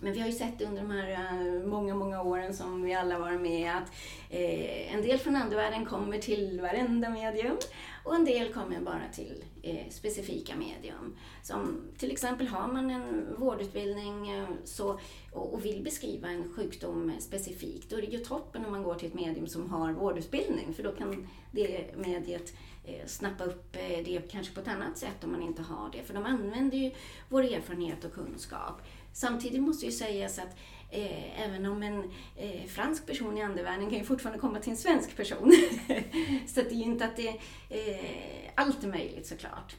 [0.00, 3.18] men vi har ju sett under de här eh, många, många åren som vi alla
[3.18, 7.56] varit med att en del från andevärlden kommer till varenda medium
[8.04, 11.16] och en del kommer bara till eh, specifika medium.
[11.42, 14.98] Som till exempel har man en vårdutbildning eh, så,
[15.32, 18.82] och, och, vill beskriva en sjukdom eh, specifikt, då är det ju toppen om man
[18.82, 23.76] går till ett medium som har vårdutbildning, för då kan det mediet eh, snappa upp
[23.76, 26.02] eh, det kanske på ett annat sätt om man inte har det.
[26.02, 26.90] För de använder ju
[27.28, 28.82] vår erfarenhet och kunskap.
[29.12, 30.56] Samtidigt måste ju sägas att
[30.94, 34.76] Eh, även om en eh, fransk person i andevärlden kan ju fortfarande komma till en
[34.76, 35.52] svensk person.
[36.46, 37.28] så det är ju inte att det
[37.68, 39.76] eh, allt är möjligt såklart.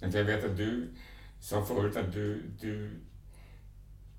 [0.00, 0.88] Jag vet att du
[1.40, 2.90] sa förut att du, du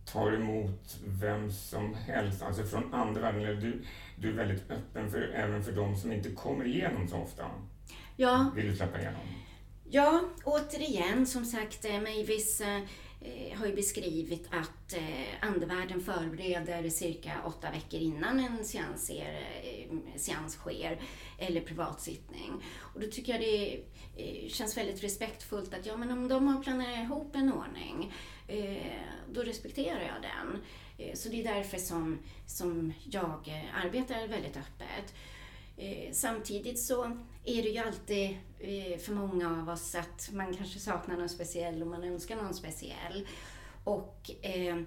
[0.06, 3.60] tar emot vem som helst, alltså från andevärlden.
[3.60, 3.84] Du,
[4.18, 7.52] du är väldigt öppen för, även för de som inte kommer igenom så ofta.
[8.16, 8.52] Ja.
[8.56, 9.22] Vill du släppa igenom?
[9.90, 12.62] Ja, återigen som sagt, Mavis
[13.26, 19.48] Eh, har ju beskrivit att eh, andevärlden förbereder cirka åtta veckor innan en seans, er,
[19.64, 21.02] eh, seans sker,
[21.38, 22.64] eller privatsittning.
[22.80, 23.84] Och då tycker jag det
[24.16, 28.14] eh, känns väldigt respektfullt att ja, men om de har planerat ihop en ordning,
[29.32, 30.62] då respekterar jag den.
[31.16, 35.14] Så det är därför som, som jag arbetar väldigt öppet.
[36.12, 41.18] Samtidigt så är det ju alltid eh, för många av oss att man kanske saknar
[41.18, 43.28] någon speciell och man önskar någon speciell.
[43.84, 44.78] Och eh,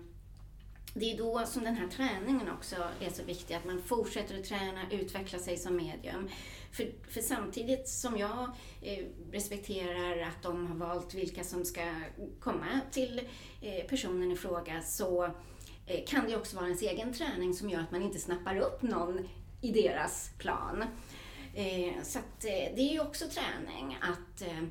[0.94, 4.44] det är då som den här träningen också är så viktig, att man fortsätter att
[4.44, 6.28] träna, utveckla sig som medium.
[6.72, 8.50] För, för samtidigt som jag
[8.82, 11.94] eh, respekterar att de har valt vilka som ska
[12.40, 13.20] komma till
[13.60, 15.24] eh, personen i fråga så
[15.86, 18.82] eh, kan det också vara ens egen träning som gör att man inte snappar upp
[18.82, 19.28] någon
[19.60, 20.84] i deras plan.
[21.54, 24.62] Eh, så att, eh, det är ju också träning att eh,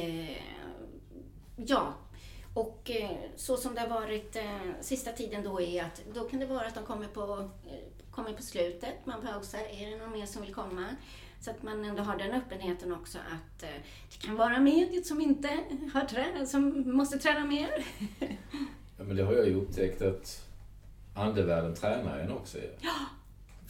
[0.00, 0.36] eh
[1.66, 1.94] Ja,
[2.54, 4.36] och eh, så som det har varit
[4.80, 7.50] sista tiden då är att då kan det vara att de kommer på,
[8.10, 10.86] kommer på slutet, man pausar, är det någon mer som vill komma?
[11.40, 15.48] Så att man ändå har den öppenheten också att det kan vara mediet som inte
[15.92, 17.84] har tränat, som måste träna mer.
[18.98, 20.46] ja, men det har jag ju upptäckt att
[21.14, 22.58] andevärlden tränar en också.
[22.80, 23.19] Ja.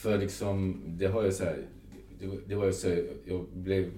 [0.00, 1.66] För liksom, det har jag så här,
[2.20, 2.88] det, det var ju så,
[3.24, 3.90] jag blev,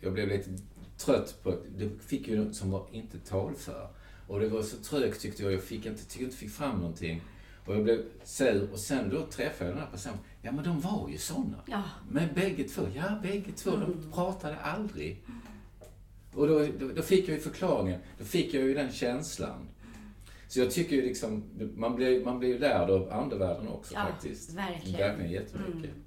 [0.00, 0.50] jag blev lite
[0.96, 3.88] trött på, det fick ju något som var inte talför.
[4.26, 7.22] Och det var så trögt tyckte jag, jag fick inte, tyckte inte fick fram någonting.
[7.66, 10.18] Och jag blev sur och sen då träffade jag den här personen.
[10.42, 11.62] Ja men de var ju såna.
[11.66, 11.82] Ja.
[12.10, 13.80] Men bägge två, ja bägge två, mm.
[13.80, 15.22] de pratade aldrig.
[16.32, 19.68] Och då, då, då, fick jag ju förklaringen, då fick jag ju den känslan.
[20.50, 21.44] Så jag tycker ju liksom,
[21.76, 24.54] man blir, man blir lärd av andevärlden också ja, faktiskt.
[24.54, 25.00] verkligen.
[25.00, 25.90] Verkligen jättemycket.
[25.90, 26.04] Mm.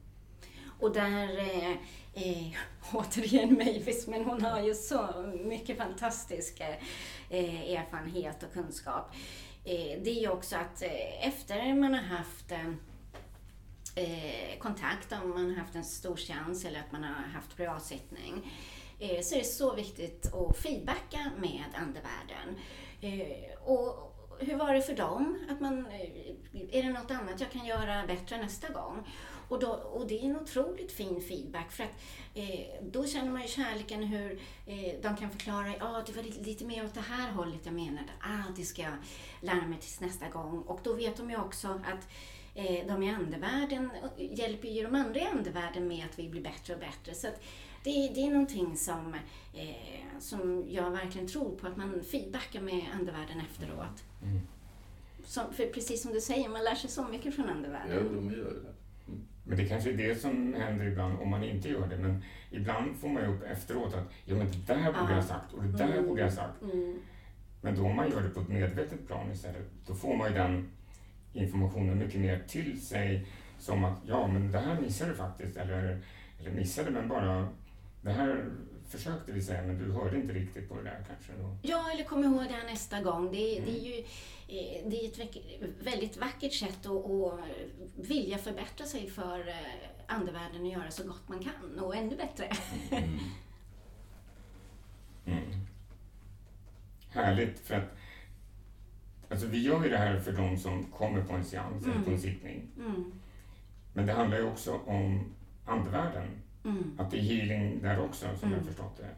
[0.80, 1.72] Och där, eh,
[2.14, 2.54] eh,
[2.94, 5.08] återigen Mavis, men hon har ju så
[5.46, 6.60] mycket fantastisk
[7.30, 9.12] eh, erfarenhet och kunskap.
[9.66, 12.52] Eh, det är ju också att eh, efter man har haft
[13.96, 18.54] eh, kontakt, om man har haft en stor chans eller att man har haft privatsittning,
[19.00, 22.60] så är det så viktigt att feedbacka med andevärlden.
[23.66, 24.13] och
[24.44, 25.40] hur var det för dem?
[25.50, 29.04] Att man, eh, är det något annat jag kan göra bättre nästa gång?
[29.48, 32.02] Och, då, och det är en otroligt fin feedback för att
[32.34, 34.32] eh, då känner man ju kärleken hur
[34.66, 37.62] eh, de kan förklara, ja ah, det var lite, lite mer åt det här hållet
[37.64, 38.94] jag menade, ah det ska jag
[39.42, 40.62] lära mig tills nästa gång.
[40.62, 42.08] Och då vet de ju också att
[42.56, 46.42] eh, de i andevärlden eh, hjälper ju de andra i andevärlden med att vi blir
[46.42, 47.14] bättre och bättre.
[47.14, 47.28] Så
[47.84, 49.16] det, det, är någonting som,
[49.54, 54.04] eh, som jag verkligen tror på, att man feedbackar med andevärlden efteråt.
[54.24, 54.40] Mm.
[55.26, 57.96] Som, för precis som du säger, man lär sig så mycket från andevärlden.
[57.96, 58.74] Ja, de gör det.
[59.46, 61.98] Men det kanske är det som händer ibland om man inte gör det.
[61.98, 65.24] Men ibland får man ju upp efteråt att ja, men det där borde jag ha
[65.24, 66.08] sagt och det där mm.
[66.08, 66.62] borde jag ha sagt.
[66.62, 67.00] Mm.
[67.62, 70.38] Men då om man gör det på ett medvetet plan istället, då får man ju
[70.38, 70.70] den
[71.34, 73.28] informationen mycket mer till sig
[73.60, 75.58] som att ja, men det här missade du faktiskt.
[75.58, 76.02] Eller,
[76.40, 77.48] eller missade, men bara
[78.04, 78.52] det här
[78.88, 81.34] försökte vi säga, men du hörde inte riktigt på det där kanske.
[81.34, 81.58] Då.
[81.62, 83.32] Ja, eller kom ihåg det här nästa gång.
[83.32, 83.66] Det, mm.
[83.66, 84.00] det är ju
[84.48, 87.40] eh, det är ett väldigt vackert sätt att, att
[87.96, 89.56] vilja förbättra sig för eh,
[90.08, 92.50] andevärlden och göra så gott man kan och ännu bättre.
[92.92, 93.20] Mm.
[95.26, 95.44] Mm.
[97.10, 97.98] Härligt, för att
[99.30, 102.00] alltså vi gör ju det här för de som kommer på en seans eller på
[102.00, 102.20] en mm.
[102.20, 102.68] sittning.
[102.78, 103.12] Mm.
[103.94, 105.34] Men det handlar ju också om
[105.66, 106.43] andevärlden.
[106.66, 106.96] Mm.
[107.00, 108.66] Att det är healing där också, som jag Mm.
[108.74, 109.10] förstått det.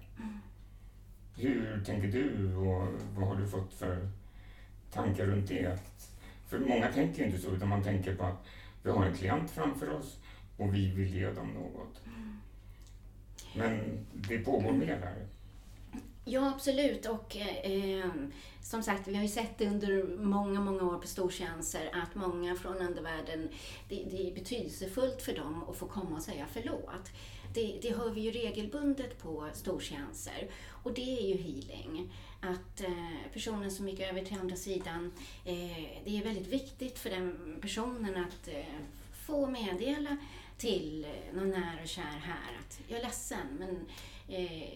[1.42, 4.10] Hur tänker du och vad har du fått för
[4.92, 5.80] tankar runt det?
[6.48, 8.46] För många tänker ju inte så, utan man tänker på att
[8.84, 10.20] vi har en klient framför oss
[10.58, 12.02] och vi vill ge dem något.
[13.56, 15.28] Men det pågår mer där.
[16.26, 17.06] Ja, absolut.
[17.06, 18.10] Och eh,
[18.62, 22.56] som sagt, vi har ju sett det under många, många år på stortjänster att många
[22.56, 23.50] från andevärlden,
[23.90, 27.12] det, det är betydelsefullt för dem att få komma och säga förlåt.
[27.56, 30.48] Det, det hör vi ju regelbundet på storseanser.
[30.84, 32.14] Och det är ju healing.
[32.42, 35.12] Att eh, personen som gick över till andra sidan,
[35.46, 38.76] eh, det är väldigt viktigt för den personen att eh,
[39.26, 40.18] få meddela
[40.58, 43.86] till eh, någon nära och kär här att jag är ledsen men
[44.28, 44.70] eh,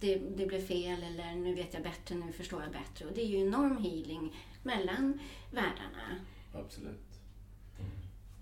[0.00, 3.06] det, det blev fel eller nu vet jag bättre, nu förstår jag bättre.
[3.06, 5.18] Och det är ju enorm healing mellan
[5.50, 6.20] världarna.
[6.54, 7.13] Absolut.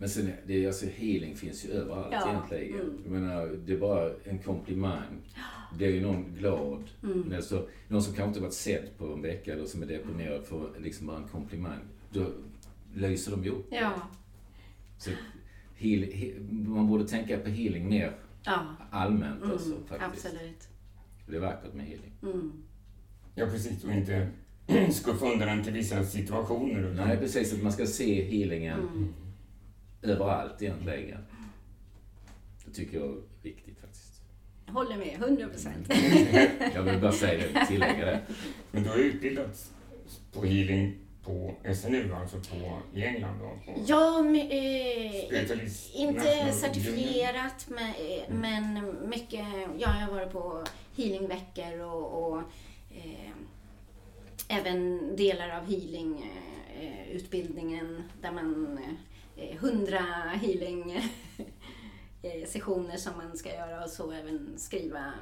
[0.02, 2.80] Men sen, det, är alltså, healing finns ju överallt Ja, egentligen.
[2.80, 2.98] mm.
[3.04, 5.16] Jag menar, det är bara en komplimang.
[5.78, 6.82] Det är ju någon glad.
[7.02, 7.18] Mm.
[7.20, 10.44] Men alltså, någon som kanske inte varit sedd på en vecka eller som är deprimerad
[10.46, 11.78] får liksom bara en komplimang.
[12.12, 12.26] Då
[12.94, 13.66] lyser de ju upp.
[13.70, 13.92] Ja.
[14.98, 15.10] Så
[15.76, 20.26] heal, he, man borde tänka på healing mer Ja, allmänt mm, alltså, faktiskt.
[20.26, 20.68] absolut.
[21.26, 22.12] Det är vackert med healing.
[22.22, 22.52] Mm.
[23.34, 23.84] Ja, precis.
[23.84, 24.28] Och inte
[24.92, 26.94] skuffa undan den till vissa situationer.
[27.06, 27.52] Nej, precis.
[27.54, 29.08] Att man ska se healingen Mm.
[30.02, 31.18] Överallt egentligen.
[32.64, 34.22] Det tycker jag är viktigt faktiskt.
[34.66, 35.86] Håller med, 100 procent.
[36.74, 38.20] Jag vill bara säga det, tillägga det.
[38.70, 39.70] Men du har utbildats
[40.32, 43.58] på healing på SNU, alltså på, i England då?
[43.72, 45.44] På Ja, men, eh,
[45.94, 48.74] inte certifierat men, eh, men
[49.08, 49.46] mycket,
[49.78, 50.64] ja jag har varit på
[50.96, 52.38] healingveckor och, och
[52.90, 53.30] eh,
[54.48, 58.84] även delar av healingutbildningen där man eh,
[59.60, 59.98] hundra
[60.34, 60.92] healing
[62.22, 65.12] eh, sessioner som man ska göra och så även skriva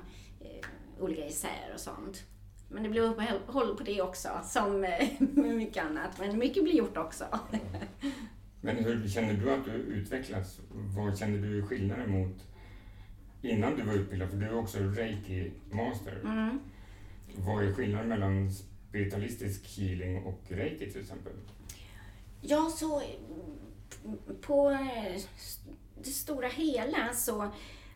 [0.41, 0.67] eh,
[1.01, 2.23] olika essäer och sånt.
[2.69, 6.19] Men det blir uppehåll på det också, som eh, med mycket annat.
[6.19, 7.25] Men mycket blir gjort också.
[8.61, 10.61] Men hur känner du att du utvecklats?
[10.71, 12.37] Vad känner du skillnaden mot
[13.43, 14.31] innan du var utbildad?
[14.31, 16.21] För du är också reiki-master.
[16.25, 16.61] Mm.
[17.37, 21.33] Vad är skillnaden mellan spiritualistisk healing och reiki till exempel?
[22.41, 23.03] Ja, så
[24.41, 25.23] på eh,
[26.03, 27.43] det stora hela så,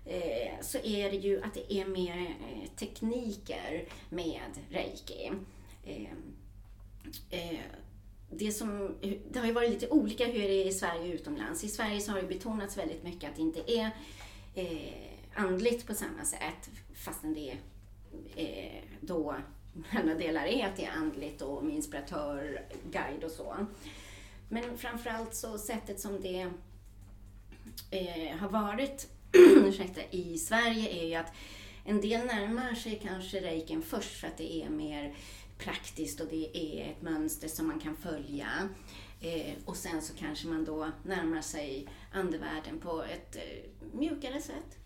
[0.07, 5.31] eh, så är det ju att det är mer eh, tekniker med reiki.
[5.87, 6.35] Ehm,
[8.31, 8.97] det, som,
[9.31, 11.65] det har ju varit lite olika hur det är i Sverige och utomlands.
[11.65, 13.91] I Sverige så har det betonats väldigt mycket att det inte är
[15.35, 17.57] andligt på samma sätt fastän det
[19.01, 19.35] då
[19.91, 23.57] andra delar är att det är andligt och med inspiratör, guide och så.
[24.49, 26.51] Men framförallt så sättet som det
[27.91, 29.09] eh, har varit
[29.67, 31.33] ursäkta, i Sverige är ju att
[31.85, 35.15] en del närmar sig kanske reiken först för att det är mer
[35.59, 38.49] praktiskt och det är ett mönster som man kan följa.
[39.21, 44.79] Eh, och sen så kanske man då närmar sig andevärlden på ett eh, mjukare sätt.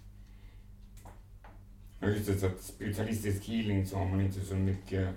[2.01, 5.09] Ja, just det, så att spiritualistisk healing så har man inte så mycket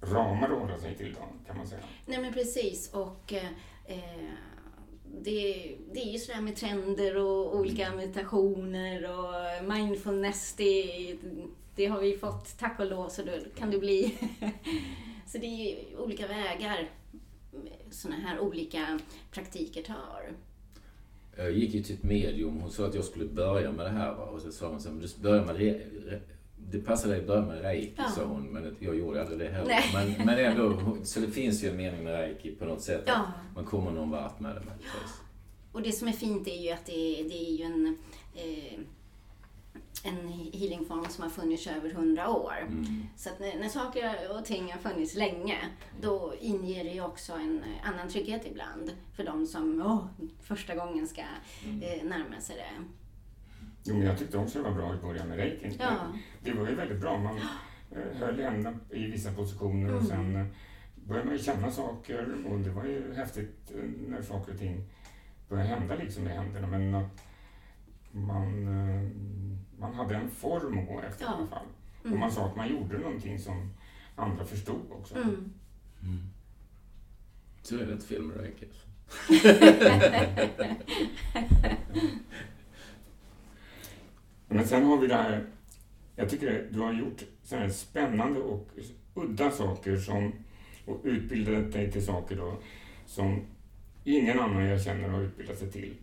[0.00, 1.80] ramar att hålla sig till då, kan man säga.
[2.06, 3.48] Nej men precis och eh,
[3.86, 4.30] eh,
[5.20, 10.54] det, det är ju sådär med trender och olika meditationer och mindfulness.
[10.56, 11.16] Det,
[11.74, 14.18] det har vi fått, tack och lov, så då kan det bli...
[15.26, 16.88] så det är ju olika vägar
[17.90, 18.98] sådana här olika
[19.30, 20.32] praktiker tar.
[21.36, 22.60] Jag gick ju till ett medium.
[22.60, 24.14] Hon sa att jag skulle börja med det här.
[24.14, 24.24] Va?
[24.24, 25.72] Och så sa hon så här, men du börjar med re,
[26.06, 26.20] re,
[26.70, 28.04] det passar dig att börja med reiki, Ja.
[28.08, 28.42] sa hon.
[28.42, 29.80] Men jag gjorde aldrig det heller.
[29.94, 33.04] Men, men ändå, så det finns ju en mening med reiki på något sätt.
[33.06, 33.14] Ja.
[33.14, 34.60] Att man kommer någon vart med det.
[34.60, 35.20] möjligtvis.
[35.72, 37.96] Och det som är fint är ju att det, det är ju en,
[38.34, 38.80] eh,
[40.04, 42.54] en healingform som har funnits över hundra år.
[42.68, 42.84] Mm.
[43.16, 45.58] Så att när, när saker och ting har funnits länge,
[46.00, 51.08] då inger det ju också en annan trygghet ibland för de som åh, första gången
[51.08, 52.84] ska eh, närma sig det.
[53.84, 55.72] Jo, men jag tyckte också det var bra i början med reikin.
[55.78, 55.96] Ja.
[56.42, 57.18] Det var ju väldigt bra.
[57.18, 57.36] Man
[57.90, 60.06] eh, höll händerna i vissa positioner och Mm.
[60.06, 60.46] sen eh,
[60.94, 64.84] började man ju känna saker och det var ju häftigt eh, när saker och ting
[65.48, 66.66] började hända liksom i händerna.
[66.66, 67.24] Men att
[68.12, 68.64] man,
[69.78, 71.34] man hade en form att gå efter i Ja.
[71.34, 71.66] alla fall.
[72.00, 72.18] Och Mm.
[72.20, 73.70] man sa att man gjorde någonting som
[74.16, 75.14] andra förstod också.
[75.16, 75.52] Mm.
[76.02, 76.22] Mm.
[77.62, 78.66] Så är det inte fel med reiki.
[78.66, 78.86] alltså.
[84.52, 85.46] Men sen har vi det här,
[86.16, 88.68] jag tycker du har gjort så här spännande och
[89.14, 90.32] udda saker som,
[90.86, 92.58] och utbildat dig till saker då,
[93.06, 93.46] som
[94.04, 95.94] ingen annan jag känner har utbildat sig till.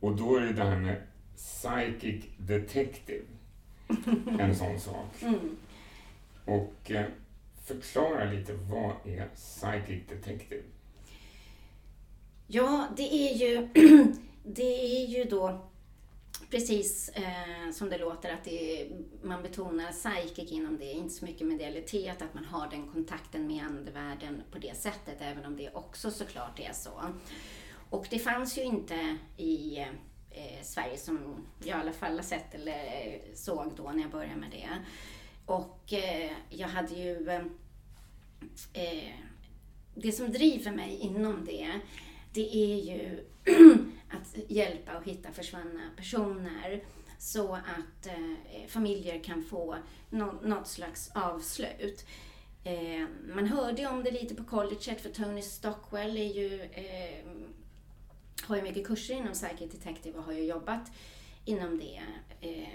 [0.00, 1.02] Och då är det det här med
[1.36, 3.24] psychic detective.
[4.38, 5.22] En sån sak.
[5.22, 5.56] Mm.
[6.44, 7.06] Och eh,
[7.64, 10.62] förklara lite, vad är psychic detective?
[12.46, 13.68] Ja, det är ju,
[14.44, 15.69] det är ju då
[16.50, 18.88] precis eh, som det låter att det
[19.22, 23.64] man betonar psychic inom det, inte så mycket medialitet, att man har den kontakten med
[23.64, 27.02] andevärlden på det sättet, även om det också såklart är så.
[27.90, 29.78] Och det fanns ju inte i
[30.30, 32.76] eh, Sverige som jag i alla fall har sett eller
[33.34, 34.68] såg då när jag började med det.
[35.46, 37.42] Och eh, jag hade ju eh,
[38.72, 39.14] eh
[39.94, 41.80] det som driver mig inom det,
[42.32, 43.76] det är ju eh,
[44.20, 46.84] att hjälpa och hitta försvunna personer
[47.18, 49.76] så att eh, familjer kan få
[50.10, 52.06] no något slags avslut.
[52.64, 57.26] Eh, man hörde om det lite på colleget för Tony Stockwell är ju, eh,
[58.42, 60.92] har ju mycket kurser inom Psychic Detective och har ju jobbat
[61.44, 62.00] inom det
[62.40, 62.68] eh,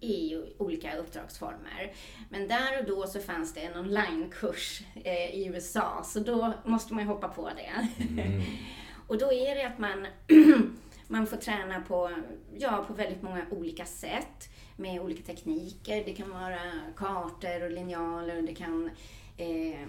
[0.00, 1.92] i olika uppdragsformer.
[2.28, 6.94] Men där och då så fanns det en onlinekurs eh, i USA så då måste
[6.94, 7.88] man ju hoppa på det.
[8.20, 8.42] Mm.
[9.06, 10.06] och då är det att man
[11.08, 12.10] Man får träna på,
[12.58, 16.04] ja, på väldigt många olika sätt med olika tekniker.
[16.04, 16.60] Det kan vara
[16.96, 18.90] kartor och linjaler, och det kan
[19.36, 19.88] eh,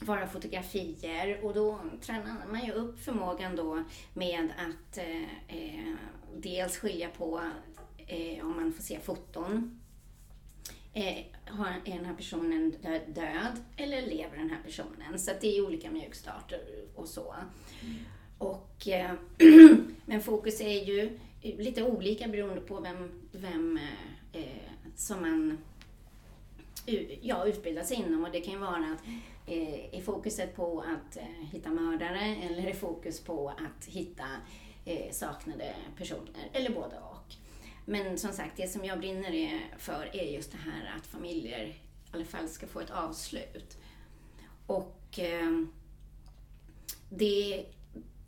[0.00, 5.94] vara fotografier och då tränar man ju upp förmågan då med att eh, eh
[6.36, 7.40] dels skilja på
[8.06, 9.80] eh, om man får se foton.
[10.92, 11.18] Eh,
[11.84, 12.70] är den här personen
[13.06, 15.18] död eller lever den här personen?
[15.18, 16.60] Så det är olika mjukstarter
[16.94, 17.34] och så.
[17.82, 17.96] Mm.
[18.40, 19.12] Och, eh,
[20.04, 23.78] men fokus är ju lite olika beroende på vem, vem
[24.32, 25.58] eh, som man
[27.20, 28.24] ja, utbildar sig inom.
[28.24, 29.06] Och det kan ju vara att
[29.46, 34.26] eh, är fokuset på att eh, hitta mördare eller är fokus på att hitta
[34.84, 37.34] eh, saknade personer, eller både och.
[37.84, 41.74] Men som sagt, det som jag brinner för är just det här att familjer i
[42.10, 43.76] alla fall ska få ett avslut.
[44.66, 45.64] Och eh,
[47.08, 47.66] det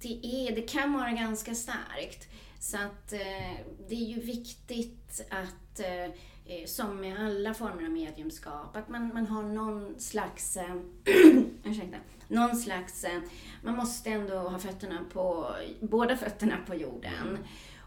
[0.03, 2.29] det, är, det kan vara ganska starkt.
[2.59, 3.57] Så att eh,
[3.89, 6.05] det är ju viktigt att, eh,
[6.47, 10.75] eh som med alla former av mediumskap, att man, man har någon slags, eh,
[11.65, 11.97] ursäkta,
[12.29, 13.21] någon slags, eh,
[13.63, 17.39] man måste ändå ha fötterna på, båda fötterna på jorden.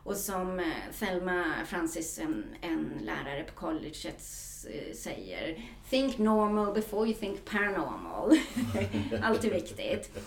[0.04, 0.66] Och som eh,
[1.00, 4.24] Thelma Francis, en, en lärare på colleget,
[4.70, 8.38] eh, säger, think normal before you think paranormal.
[9.24, 10.18] Alltid viktigt.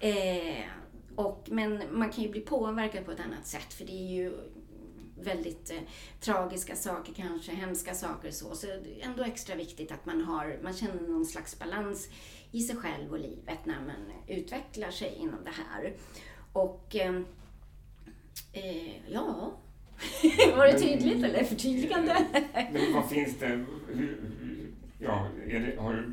[0.00, 0.64] Eh,
[1.18, 4.32] och, men man kan ju bli påverkad på ett annat sätt för det är ju
[5.20, 5.80] väldigt eh,
[6.20, 8.54] tragiska saker kanske, hemska saker så.
[8.54, 12.08] Så det är ändå extra viktigt att man, har, man känner någon slags balans
[12.50, 15.92] i sig själv och livet när man utvecklar sig inom det här.
[16.52, 17.14] Och eh,
[18.52, 19.52] eh, ja,
[20.56, 22.26] var det tydligt eller förtydligande?
[22.72, 23.64] Men vad finns det,
[24.98, 26.12] ja, det, har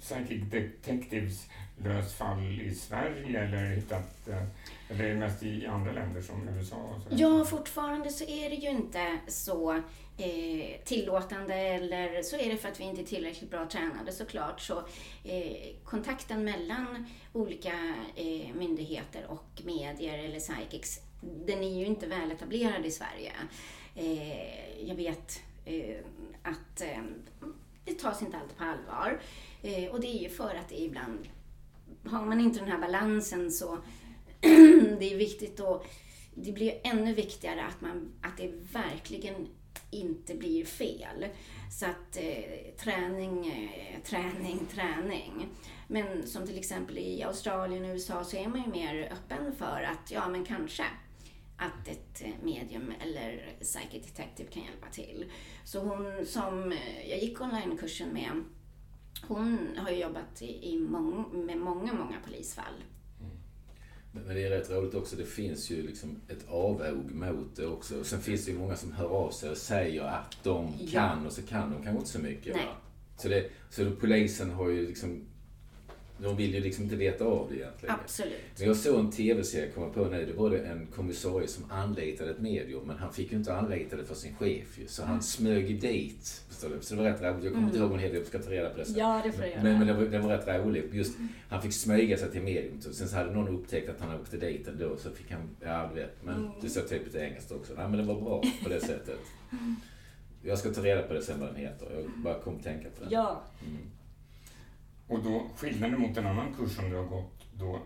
[0.00, 4.42] Psychic Detectives löst fall i Sverige eller hittat eh,
[4.88, 6.76] eller är det mest i andra länder som USA?
[6.76, 7.00] Och?
[7.10, 9.72] Ja, fortfarande så är det ju inte så
[10.18, 14.60] eh, tillåtande eller så är det för att vi inte är tillräckligt bra tränade såklart.
[14.60, 14.78] Så
[15.24, 22.32] eh, kontakten mellan olika eh, myndigheter och medier eller psychics, den är ju inte väl
[22.32, 23.32] etablerad i Sverige.
[23.94, 25.96] Eh, jag vet eh,
[26.42, 27.02] att eh,
[27.84, 29.20] det tas inte alltid på allvar.
[29.62, 31.28] Eh, och det är ju för att det ibland
[32.04, 33.78] har man inte den här balansen så
[34.98, 35.86] det är viktigt att
[36.34, 39.48] det blir ännu viktigare att, man, att det verkligen
[39.90, 41.26] inte blir fel.
[41.70, 45.48] Så att eh, träning, eh, träning, träning.
[45.86, 49.82] Men som till exempel i Australien och USA så är man ju mer öppen för
[49.82, 50.84] att, ja men kanske,
[51.56, 55.24] att ett eh, medium eller psychic detective kan hjälpa till.
[55.64, 58.44] Så hon som eh, jag gick onlinekursen med
[59.28, 62.74] hon har ju jobbat i, i mång, med många, många polisfall.
[63.20, 63.32] Mm.
[64.12, 68.00] Men det är rätt roligt också, det finns ju liksom ett avåg mot det också.
[68.00, 71.20] Och sen finns det ju många som hör av sig och säger att de kan
[71.20, 71.26] ja.
[71.26, 72.56] och så kan de kanske inte så mycket.
[73.16, 75.26] Så, det, så polisen har ju liksom
[76.18, 77.94] de vill ju liksom inte veta av det egentligen.
[78.02, 78.32] Absolut.
[78.58, 80.26] Men jag såg en tv-serie komma på nu.
[80.26, 82.86] Det var det en kommissarie som anlitade ett medium.
[82.86, 84.86] Men han fick ju inte anlita det för sin chef ju.
[84.86, 85.22] Så han mm.
[85.22, 86.42] smög dit.
[86.48, 86.76] Förstår du?
[86.80, 87.44] Så det var rätt roligt.
[87.44, 87.82] Jag kommer inte mm.
[87.82, 88.16] ihåg hon heter.
[88.16, 88.94] Jag ska ta reda på det sen.
[88.98, 90.94] Ja, det får jag Men, men det, var, det var rätt roligt.
[90.94, 92.80] Just, han fick smyga sig till medium.
[92.80, 94.96] Sen så hade någon upptäckt att han åkte dit ändå.
[94.96, 96.22] Så fick han, ja du vet.
[96.22, 96.50] Men mm.
[96.60, 97.72] det står typ lite engelskt också.
[97.76, 99.20] Nej men det var bra på det sättet.
[100.42, 101.86] Jag ska ta reda på det sen vad den heter.
[101.94, 103.12] Jag bara kom att tänka på den.
[103.12, 103.42] Ja.
[103.66, 103.82] Mm.
[105.06, 107.80] Och då skillnaden mot en annan kurs som du har gått då,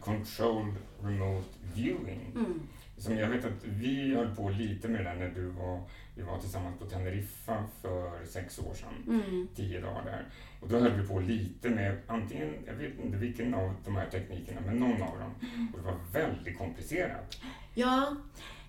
[0.00, 2.32] Controlled Remote Viewing.
[2.34, 2.62] Mm.
[2.98, 5.80] som jag vet att vi höll på lite med det när du var,
[6.16, 9.48] vi var tillsammans på Teneriffa för sex år sedan, Mm.
[9.56, 10.24] tio dagar där.
[10.60, 14.10] Och då höll vi på lite med antingen, jag vet inte vilken av de här
[14.10, 15.34] teknikerna, men någon av dem.
[15.72, 17.40] Och det var väldigt komplicerat.
[17.74, 18.16] Ja,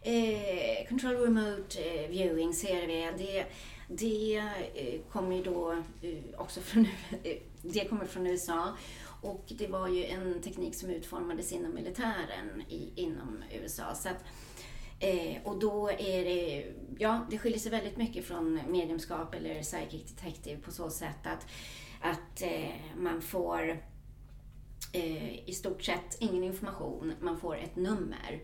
[0.02, 3.46] eh, Control Remote eh, Viewing, CRV, det,
[3.88, 4.38] det
[4.76, 5.72] eh, kommer ju då
[6.02, 6.88] eh, också från,
[7.74, 8.78] det kommer från USA.
[9.22, 13.96] Och det var ju en teknik som utformades inom militären i, inom USA.
[13.96, 14.24] Så att,
[15.00, 16.66] eh, och då är det,
[16.98, 21.48] ja, det skiljer sig väldigt mycket från mediumskap eller psychic detective på så sätt att,
[22.02, 23.82] att eh, man får
[24.94, 28.42] eh, i stort sett ingen information, man får ett nummer.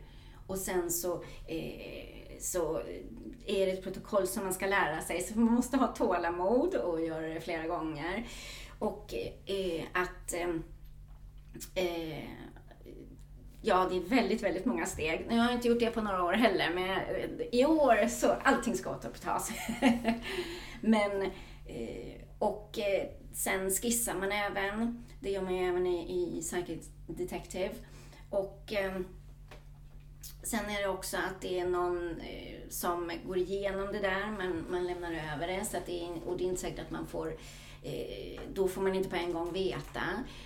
[0.48, 1.14] Och sen så,
[1.48, 2.82] eh, så
[3.46, 7.02] är det ett protokoll som man ska lära sig, så man måste ha tålamod och
[7.02, 8.28] göra det flera gånger.
[8.82, 9.14] Och
[9.46, 10.50] eh, att eh,
[11.76, 12.24] eh,
[13.64, 15.28] Ja, det är väldigt, väldigt många steg.
[15.30, 18.76] Jag har inte gjort det på några år heller, men eh, i år så allting
[18.76, 19.52] ska återupptas.
[20.82, 21.22] men,
[21.66, 25.06] eh, och eh, sen skissar man även.
[25.20, 27.74] Det gör man ju även i, i Psychic Detective.
[28.30, 29.08] Och ehm,
[30.44, 32.16] sen är det också att det är någon
[32.70, 35.66] som går igenom det där, man, man lämnar över det.
[35.66, 37.34] Så att det är, och det är inte säkert att man får
[38.54, 40.04] då får man inte på en gång veta.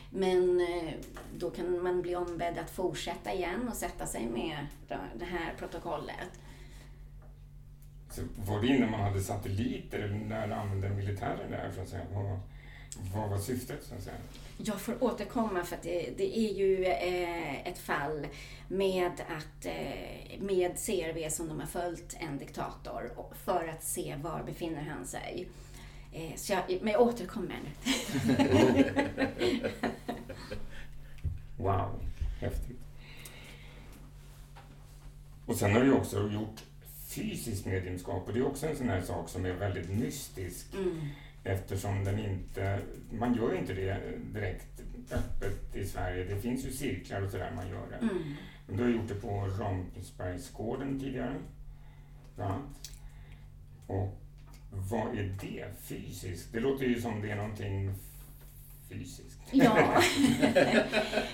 [0.09, 0.93] Men eh,
[1.38, 4.67] då kan man bli ombedd att fortsätta igen och sätta sig med
[5.15, 6.29] det här protokollet.
[8.09, 11.71] Så var det innan man hade satelliter eller när använde militären det här?
[11.71, 12.05] Så att säga?
[12.13, 12.39] Vad,
[13.15, 13.83] vad var syftet?
[13.83, 14.17] Så att säga?
[14.57, 18.27] Jag får återkomma för att det, det är ju eh, ett fall
[18.67, 23.11] med, att, eh, med CRV som de har följt en diktator
[23.45, 25.47] för att se var befinner han sig.
[26.16, 27.59] Eh, så jag, men jag återkommer.
[31.57, 32.01] Wow,
[32.39, 32.80] häftigt.
[35.45, 36.63] Och sen har du också gjort
[37.07, 40.99] fysiskt mediumskap och det är också en sån här sak som är väldigt mystisk Mm.
[41.43, 42.80] eftersom den inte,
[43.11, 43.97] man gör inte det
[44.34, 46.24] direkt öppet i Sverige.
[46.24, 47.95] Det finns ju cirklar och sådär man gör det.
[47.97, 48.34] Mm.
[48.68, 51.36] Men du har gjort det på Ramsbergsgården tidigare,
[52.36, 52.91] bland annat.
[53.88, 54.22] Och
[54.70, 56.53] vad är det fysiskt?
[56.53, 57.93] Det låter ju som det är någonting
[58.89, 59.39] fysiskt.
[59.51, 60.01] Ja,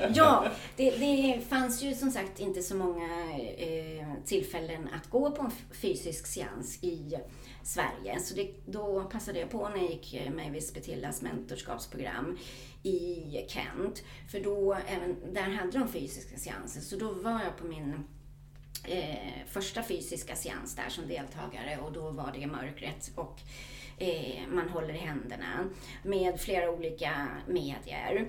[0.13, 3.07] ja det, det fanns ju som sagt inte så många
[3.57, 7.13] eh, tillfällen att gå på en fysisk seans i
[7.63, 8.19] Sverige.
[8.19, 12.37] Så det, då passade jag på när jag gick Mavis Betillas mentorskapsprogram
[12.83, 14.03] i Kent.
[14.31, 16.81] För då, även, där hade de fysiska seanser.
[16.81, 18.03] Så då var jag på min
[18.87, 23.39] eh, första fysiska seans där som deltagare och då var det mörkret och
[23.97, 25.69] eh, man håller i händerna
[26.03, 28.27] med flera olika medier.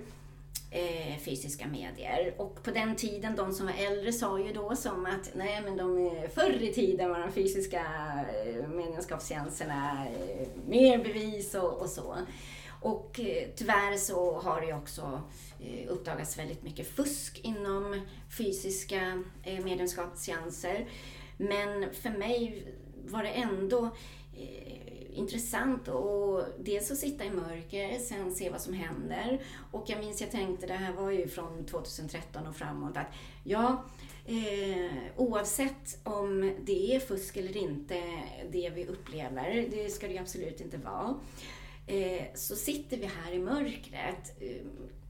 [0.74, 2.34] Eh, fysiska medier.
[2.36, 5.76] Och på den tiden, de som var äldre sa ju då som att nej men
[5.76, 7.80] de eh, förr i tiden var de fysiska
[8.44, 12.16] eh, medlemskapstjänsterna eh, mer bevis och, och så.
[12.82, 15.20] Och eh, tyvärr så har det ju också
[15.60, 18.00] eh, uppdagats väldigt mycket fusk inom
[18.38, 19.64] fysiska eh.
[21.36, 22.66] Men för mig
[23.04, 23.84] var det ändå
[24.36, 29.40] eh, intressant att dels att sitta i mörker, sen se vad som händer.
[29.70, 33.14] Och jag minns jag tänkte, det här var ju från 2013 och framåt, att
[33.44, 33.84] ja,
[34.26, 38.02] eh, oavsett om det är fusk eller inte,
[38.52, 41.14] det vi upplever, det ska det ju absolut inte vara,
[41.86, 44.66] Eh, så sitter vi här i mörkret eh,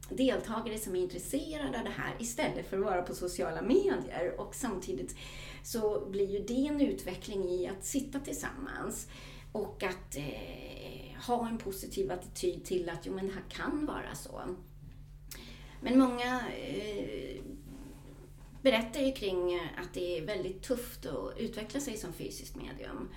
[0.09, 4.41] deltagare som är intresserade av det här istället för att vara på sociala medier.
[4.41, 5.17] Och samtidigt
[5.63, 9.09] så blir ju det en utveckling i att sitta tillsammans
[9.53, 14.15] och att eh, ha en positiv attityd till att jo, men det här kan vara
[14.15, 14.41] så.
[15.81, 17.41] Men många eh,
[18.63, 23.09] berättar ju kring att det är väldigt tufft att utveckla sig som fysiskt medium.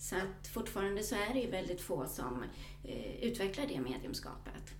[0.00, 2.44] Så att fortfarande så är det ju väldigt få som
[2.84, 4.74] eh, utvecklar det mediumskapet.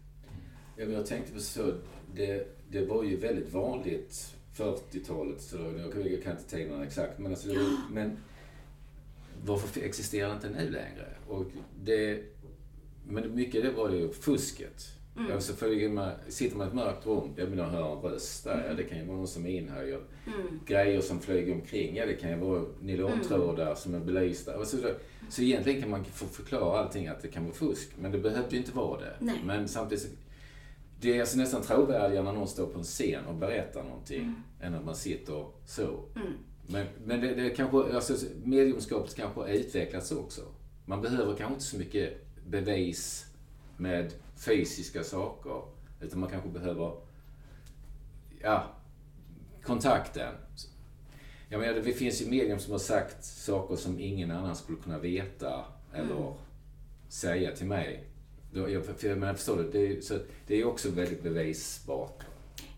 [0.77, 1.75] Ja, men jag tänkte på så,
[2.15, 5.93] det, det var ju väldigt vanligt 40-talet, så jag
[6.23, 8.19] kan, inte tiderna exakt, men, alltså, var, men
[9.45, 11.07] varför existerar inte nu längre?
[11.29, 11.47] Och
[11.85, 12.23] det,
[13.07, 14.87] men mycket det var ju fusket.
[15.17, 15.33] Mm.
[15.33, 18.75] Alltså man, sitter man i ett mörkt rum, ja jag hör en röst där, ja,
[18.75, 19.95] det kan ju vara någon som är inhöjd.
[19.95, 20.61] Mm.
[20.67, 24.59] Grejer som flyger omkring, ja det kan ju vara nylontrådar som är belysta.
[24.59, 24.67] Och
[25.31, 28.51] så, egentligen kan man få förklara allting att det kan vara fusk, men det behövde
[28.51, 29.17] ju inte vara det.
[29.21, 29.41] Nej.
[29.45, 30.11] Men samtidigt, så-
[31.01, 34.75] det är alltså nästan trovärdigare när någon står på en scen och berättar någonting, än
[34.75, 36.05] att man sitter så.
[36.17, 36.33] Mm.
[36.67, 40.41] Men, men det, det kanske, alltså, mediumskapet kanske har utvecklats också.
[40.87, 42.13] Man behöver kanske inte så mycket
[42.47, 43.27] bevis
[43.77, 45.63] med fysiska saker.
[46.01, 46.93] Utan man kanske behöver,
[48.43, 48.65] ja,
[49.63, 50.35] kontakten.
[51.53, 54.99] Jag menar, det finns ju medium som har sagt saker som ingen annan skulle kunna
[54.99, 56.33] veta eller mm.
[57.09, 58.05] säga till mig.
[58.55, 59.71] Jag, för jag menar, förstår du?
[59.71, 62.25] Det är, så det är också väldigt bevisbart.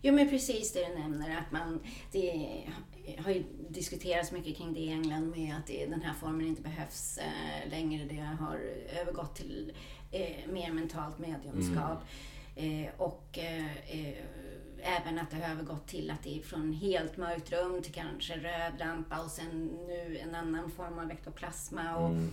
[0.01, 1.37] Jo, men precis det du nämner.
[1.37, 1.79] Att man,
[2.11, 2.47] det
[3.17, 7.17] har ju diskuterats mycket kring det i England med att den här formen inte behövs
[7.17, 8.05] eh, längre.
[8.09, 8.59] Det har
[9.01, 9.73] övergått till
[10.11, 11.91] eh, mer mentalt mediumskap.
[11.91, 12.07] Mm.
[12.55, 14.23] Eh, och eh, eh,
[14.81, 18.33] även att det har övergått till att det är från helt mörkt rum till kanske
[18.33, 21.97] röd lampa och sen nu en annan form av ektoplasma.
[21.97, 22.31] Och, mm.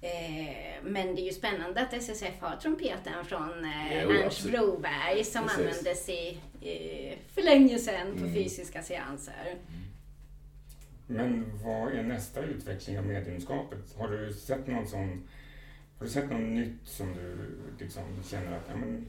[0.00, 5.42] Eh, men det är ju spännande att SSF har trumpeten från eh, Ernst Broberg som
[5.42, 5.58] Precis.
[5.58, 8.34] användes i, eh, för länge sedan på mm.
[8.34, 9.54] fysiska seanser.
[11.06, 13.96] Men vad är nästa utveckling av mediumskapet?
[13.98, 15.28] Har du sett någon sån,
[15.98, 17.36] har du sett något nytt som du
[17.78, 19.06] liksom känner att ja, men,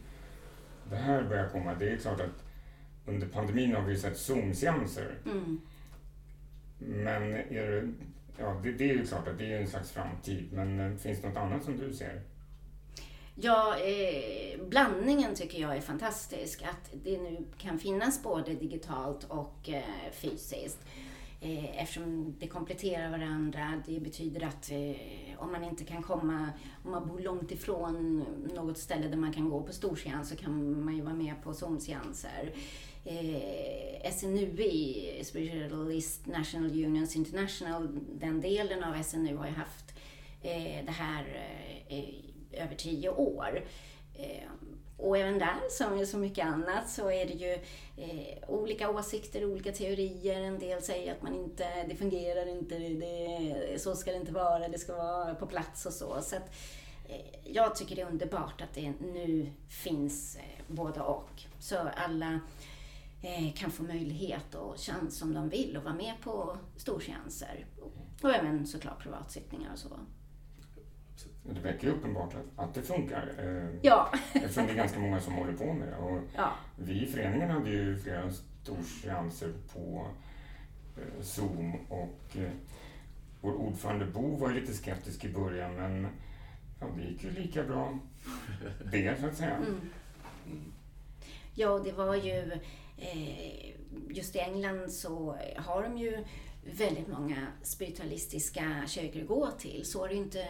[0.90, 1.76] det här börjar komma?
[1.80, 2.44] Det är klart att
[3.06, 5.16] under pandemin har vi sett Zoom-seanser.
[5.26, 5.62] Mm.
[6.80, 7.94] Men är det,
[8.38, 11.22] ja, det, det, är ju klart att det är en slags framtid, men eh, finns
[11.22, 12.22] det något annat som du ser?
[13.36, 16.64] Ja, eh, blandningen tycker jag är fantastisk.
[16.64, 20.80] Att det nu kan finnas både digitalt och eh, fysiskt.
[21.42, 23.84] Eh, eftersom det kompletterar varandra.
[23.86, 26.50] Det betyder att eh, om man inte kan komma,
[26.84, 28.26] om man bor långt ifrån
[28.56, 31.54] något ställe där man kan gå på storseans så kan man ju vara med på
[31.54, 32.54] zonseanser.
[33.06, 39.94] Eh, SNUI, Spiritualist National Unions International, den delen av SNU har ju haft
[40.42, 41.26] eh, det här
[41.88, 43.64] eh, över tio år.
[44.14, 44.50] Eh,
[45.00, 47.54] och även där, som så mycket annat, så är det ju
[47.98, 50.42] eh, olika åsikter, olika teorier.
[50.42, 54.68] En del säger att man inte, det fungerar inte, det, så ska det inte vara,
[54.68, 56.22] det ska vara på plats och så.
[56.22, 56.52] så att,
[57.10, 61.42] eh, jag tycker det är underbart att det nu finns eh, både och.
[61.60, 62.40] Så alla
[63.22, 67.66] eh, kan få möjlighet och chans om de vill att vara med på storseanser.
[68.22, 70.00] Och även såklart privatsittningar och så.
[71.54, 73.34] Det verkar ju uppenbart att, att det funkar.
[73.40, 74.10] Eh, ja.
[74.34, 75.96] eftersom det är ganska många som håller på med det.
[75.96, 76.52] Och ja.
[76.76, 78.32] Vi i föreningen hade ju flera
[78.64, 80.08] storseanser på
[80.98, 82.52] eh, Zoom och eh,
[83.42, 86.08] vår ordförande Bo var ju lite skeptisk i början men
[86.80, 88.00] ja, det gick ju lika bra
[88.92, 89.56] det så att säga.
[89.56, 89.92] Mm.
[91.56, 92.52] Ja, det var ju
[92.98, 93.76] eh,
[94.10, 96.26] just i England så har de ju
[96.64, 99.86] väldigt många spiritualistiska kyrkor att gå till.
[99.86, 100.46] Så är det, inte,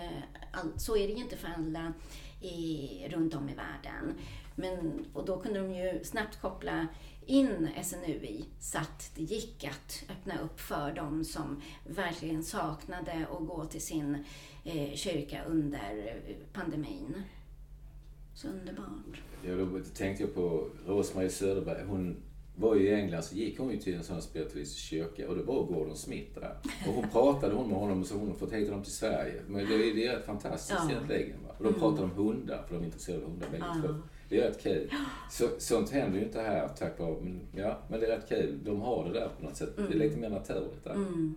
[0.78, 1.94] så är det ju inte för alla
[2.42, 4.14] i, runt om i världen.
[4.56, 6.88] Men, och då kunde de ju snabbt koppla
[7.26, 13.48] in SNUI så att det gick att öppna upp för dem som verkligen saknade att
[13.48, 14.26] gå till sin
[14.64, 16.22] eh, kyrka under
[16.54, 17.24] pandemin.
[18.34, 19.22] Så underbart.
[19.46, 21.84] Ja, då tänkte jag på Rosmarie Söderberg.
[21.88, 22.18] Hon
[22.60, 25.44] var ju i England så gick hon ju till en sån spiritualistisk kyrka och det
[25.44, 26.58] var Gordon Smith där.
[26.88, 29.42] Och hon pratade hon med honom och så hon fått hit honom till Sverige.
[29.48, 30.92] Men det är, det är fantastiskt ja.
[30.92, 31.44] egentligen.
[31.48, 31.54] Va?
[31.58, 31.80] Och de mm.
[31.80, 33.82] pratade om hundar, för de är intresserade av hundar bägge ja.
[33.82, 33.96] två.
[34.30, 34.92] Det är rätt kul.
[35.32, 38.60] Så, sånt händer ju inte här tack vare, men, ja, men det är rätt kul.
[38.64, 39.78] De har det där på något sätt.
[39.78, 39.90] Mm.
[39.90, 40.94] Det är lite mer naturligt där.
[40.94, 41.36] Mm.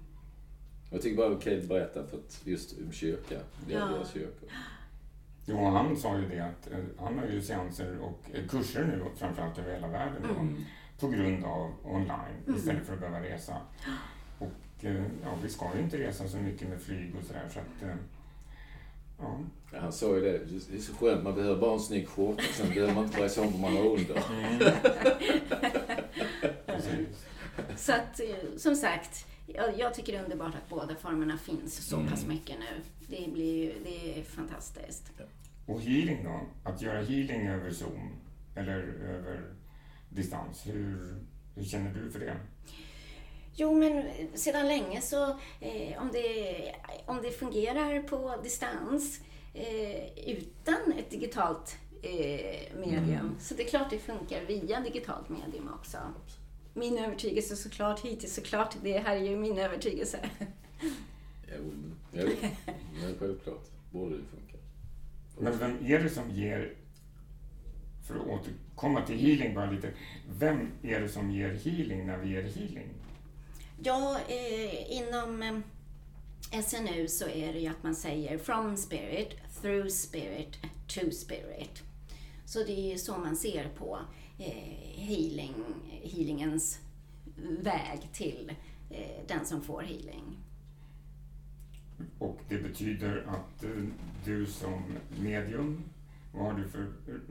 [0.90, 3.78] Jag tycker bara det var kul att berätta för att just om kyrka, ja.
[3.78, 4.48] deras kyrkor.
[5.46, 9.02] Jo, han sa ju det att eh, han har ju seanser och eh, kurser nu
[9.16, 10.24] framförallt över hela världen.
[10.24, 10.56] Mm
[11.02, 12.58] på grund av online mm.
[12.58, 13.56] istället för att behöva resa.
[14.38, 17.58] Och eh, ja, vi ska ju inte resa så mycket med flyg och sådär så
[17.58, 17.96] att eh,
[19.18, 19.38] Ja.
[19.72, 19.80] ja.
[19.80, 20.38] Han sa ju det.
[20.70, 22.42] Det är så skönt, man behöver bara en snygg skjorta.
[22.52, 24.22] Sen behöver man inte bry sig om vad man har under.
[26.78, 27.06] Mm.
[27.76, 31.88] så att, eh, som sagt, jag, jag, tycker det är underbart att båda formerna finns
[31.88, 32.34] så pass mm.
[32.34, 32.82] mycket nu.
[33.06, 35.12] Det, blir, det är fantastiskt.
[35.66, 36.40] Och healing då?
[36.70, 38.10] Att göra healing över Zoom
[38.54, 38.78] eller
[39.08, 39.40] över
[40.14, 40.66] distans.
[40.66, 41.14] Hur,
[41.54, 42.36] hur känner du för det?
[43.54, 44.04] Jo, men
[44.34, 46.74] sedan länge så eh, om, det,
[47.06, 49.20] om det fungerar på distans
[49.54, 53.36] eh, utan ett digitalt eh, medium, mm.
[53.40, 55.98] så det är klart det funkar via digitalt medium också.
[56.74, 60.30] Min övertygelse såklart hittills, såklart, det här är ju min övertygelse.
[61.48, 61.72] Jo,
[62.12, 62.24] ja,
[63.00, 64.56] men självklart borde det funka.
[65.38, 66.74] Men vem är det som ger
[68.06, 68.48] för att
[68.82, 69.90] återkomma till healing bara lite.
[70.38, 72.88] Vem är det som ger healing när vi ger healing?
[73.82, 79.88] Ja, eh, inom eh, SNU så är det ju att man säger from spirit, through
[79.88, 81.82] spirit, to spirit.
[82.44, 83.98] Så det är ju så man ser på
[84.38, 84.52] eh,
[84.94, 85.54] healing,
[86.02, 86.80] healingens
[87.60, 88.52] väg till
[88.90, 90.36] eh, den som får healing.
[92.18, 93.84] Och det betyder att eh,
[94.24, 94.82] du som
[95.20, 95.82] medium
[96.32, 96.86] vad har du för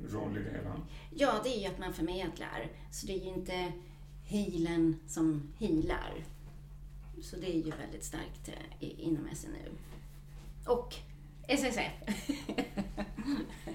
[0.09, 0.81] roll i det hela?
[1.15, 2.67] Ja, det är ju att man förmedlar.
[2.91, 3.71] Så det är ju inte
[4.23, 6.25] healen som healar.
[7.21, 8.49] så det är ju väldigt starkt
[8.79, 9.69] eh, inom SNU.
[10.65, 10.95] Och
[11.47, 11.91] SSF.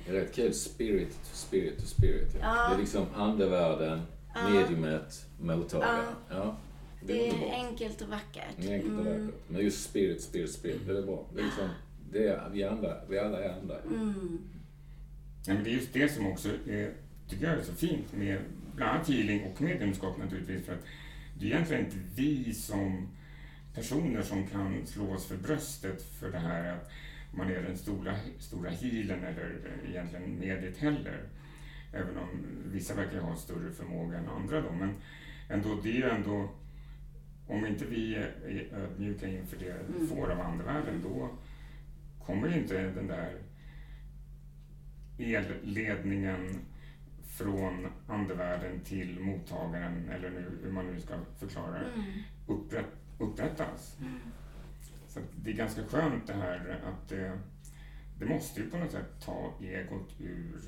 [0.07, 0.55] Det är rätt kul.
[0.55, 2.35] Spirit to spirit to spirit.
[2.35, 2.41] Ja.
[2.43, 2.69] Ja.
[2.69, 4.01] Det är liksom andevärlden,
[4.35, 4.49] Ja.
[4.51, 6.15] mediumet, mottagaren.
[6.31, 6.57] Ja.
[7.07, 7.53] Det är underbart.
[7.55, 8.55] enkelt och vackert.
[8.57, 9.27] Det är enkelt och Mm.
[9.27, 9.41] vackert.
[9.49, 10.87] Men just spirit, spirit, spirit.
[10.87, 11.27] Det är bra.
[11.35, 11.69] Det är liksom,
[12.13, 13.79] det är, vi, andra, vi alla är andra.
[13.81, 14.39] Mm.
[15.47, 16.93] Ja, men det är just det som också är,
[17.29, 18.39] tycker jag är så fint med
[18.75, 20.67] bland annat healing och mediumskap naturligtvis.
[20.67, 20.85] För att
[21.39, 23.09] det är egentligen inte vi som
[23.75, 26.91] personer som kan slå oss för bröstet för det här att
[27.35, 31.23] man är den stora, stora healen eller egentligen mediet heller.
[31.93, 32.29] Även om
[32.73, 34.73] vissa verkar ha större förmåga än andra då.
[34.73, 34.95] Men
[35.49, 36.51] ändå, det är ju ändå,
[37.47, 38.35] om inte vi är
[38.73, 40.07] ödmjuka inför det vi Mm.
[40.09, 41.31] får av andevärlden, då
[42.27, 43.33] kommer ju inte den där
[45.19, 46.59] elledningen
[47.27, 52.05] från andevärlden till mottagaren, eller nu, hur man nu ska förklara det, Mm.
[52.47, 52.87] upprätt,
[53.19, 53.97] upprättas.
[55.09, 57.39] Så att det är ganska skönt det här att det,
[58.19, 60.61] det måste ju på något sätt ta egot ur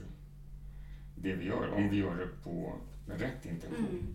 [1.17, 2.75] det vi gör, om vi gör det på
[3.07, 3.87] rätt intention.
[3.91, 4.15] Mm.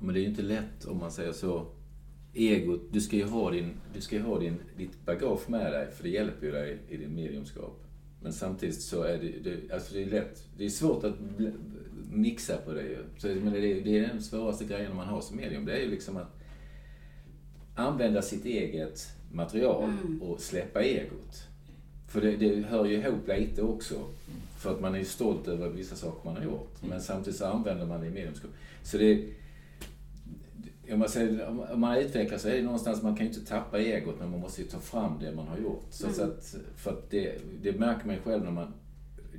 [0.00, 1.66] Men det är ju inte lätt om man säger så.
[2.34, 5.90] Egot, du ska ju ha, din, du ska ju ha din, ditt bagage med dig,
[5.92, 7.84] för det hjälper ju dig i din mediumskap.
[8.22, 10.42] Men samtidigt så är det, det, alltså det är lätt.
[10.56, 11.14] Det är svårt att
[12.10, 12.98] mixa på det ju.
[13.18, 15.64] Så, men det, är- det är den svåraste grejen man har som medium.
[15.64, 16.34] Det är ju liksom att
[17.74, 20.22] använda sitt eget material Mm.
[20.22, 21.42] och släppa egot.
[22.08, 23.94] För det, det hör ju ihop lite också.
[24.58, 26.72] För att man är ju stolt över vissa saker man har gjort.
[26.88, 28.50] Men samtidigt så använder man det i mediumskap.
[28.82, 29.24] Så det...
[30.92, 33.78] Om man, säger, om man utvecklar så är det någonstans, man kan ju inte tappa
[33.78, 35.86] egot men man måste ju ta fram det man har gjort.
[35.90, 38.74] Så, så att, för att det, det märker man ju själv när man...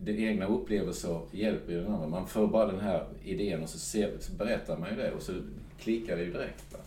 [0.02, 2.08] Det egna upplevelser hjälper ju den andra.
[2.08, 5.22] Man får bara den här idén och så, ser, så berättar man ju det och
[5.22, 5.34] så
[5.80, 6.74] klickar det ju direkt.
[6.74, 6.80] Va?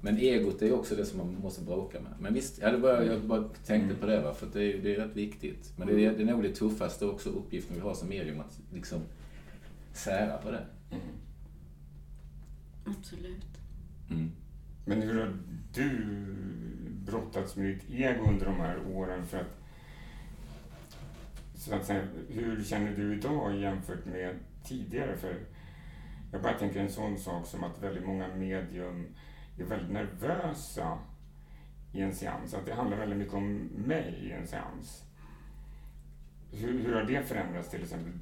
[0.00, 2.12] Men egot är ju också det som man måste bråka med.
[2.20, 4.78] Men visst, ja, det bara, jag bara tänkte på det va, för att det är,
[4.78, 5.72] det är rätt viktigt.
[5.76, 8.60] Men det är, det är nog det tuffaste också uppgiften vi har som medium, att
[8.74, 9.00] liksom
[9.92, 10.66] sära på det.
[10.90, 11.02] Mm.
[12.84, 13.57] Absolut.
[14.10, 14.30] Mm.
[14.84, 15.38] Men hur har
[15.74, 16.06] du
[17.06, 19.26] brottats med ditt ego under de här åren?
[19.26, 19.60] För att,
[21.54, 24.34] så att säga, hur känner du idag jämfört med
[24.64, 25.16] tidigare?
[25.16, 25.36] För
[26.32, 29.06] jag bara tänker en sån sak som att väldigt många medium
[29.58, 30.98] är väldigt nervösa
[31.92, 32.54] i en seans.
[32.54, 35.04] Att det handlar väldigt mycket om mig i en seans.
[36.52, 38.12] Hur, hur har det förändrats till exempel,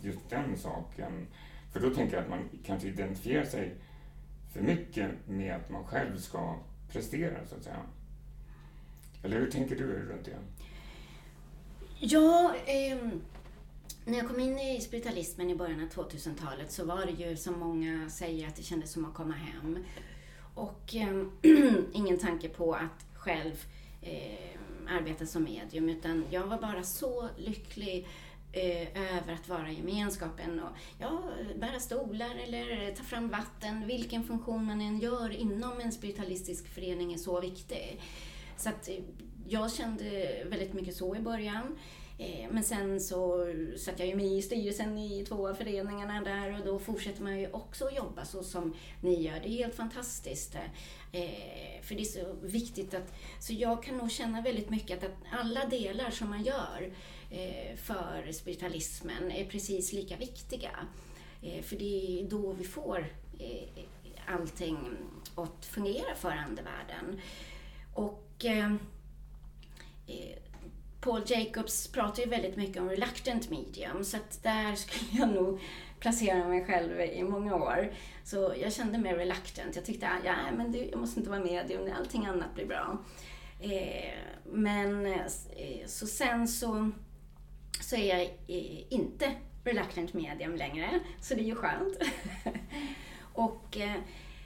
[0.00, 1.26] just den saken?
[1.72, 3.74] För då tänker jag att man kanske identifierar sig
[4.52, 6.58] för mycket med att man själv ska
[6.92, 7.82] prestera, så att säga.
[9.22, 10.38] Eller hur tänker du runt det?
[11.98, 12.98] Ja, eh,
[14.04, 17.58] när jag kom in i spiritualismen i början av 2000-talet så var det ju som
[17.58, 19.84] många säger att det kändes som att komma hem.
[20.54, 21.22] Och eh,
[21.92, 23.64] ingen tanke på att själv
[24.02, 28.08] eh, arbeta som medium utan jag var bara så lycklig eh,
[28.56, 31.22] Eh, över att vara i gemenskapen och ja,
[31.56, 33.86] bära stolar eller ta fram vatten.
[33.86, 38.00] Vilken funktion man än gör inom en spiritualistisk förening är så viktig.
[38.56, 38.94] Så att eh,
[39.48, 40.04] jag kände
[40.46, 41.78] väldigt mycket så i början.
[42.18, 43.46] Eh, men sen så
[43.78, 47.40] satt jag ju med i styrelsen i två av föreningarna där och då fortsätter man
[47.40, 49.40] ju också att jobba så som ni gör.
[49.40, 50.56] Det är helt fantastiskt.
[51.82, 53.14] För det är så viktigt att...
[53.40, 56.92] Så jag kan nog känna väldigt mycket att alla delar som man gör
[57.30, 60.70] Eh, för spiritualismen är precis lika viktiga.
[61.42, 63.06] Eh, för det är då vi får
[63.38, 63.84] eh,
[64.26, 64.78] allting
[65.34, 67.20] att fungera för andevärlden.
[67.94, 68.22] Och
[71.00, 75.60] Paul Jacobs pratar ju väldigt mycket om reluctant medium, så att där skulle jag nog
[76.00, 77.92] placera mig själv i många år.
[78.24, 79.76] Så jag kände mig reluctant.
[79.76, 82.98] Jag tyckte att ja, men det, jag måste inte vara medium, allting annat blir bra.
[83.60, 84.14] Eh,
[84.44, 86.90] men eh, så sen så,
[87.86, 89.34] så är jag eh, inte
[89.64, 91.98] reluctant medium längre, så det är ju skönt.
[93.32, 94.00] Och eh,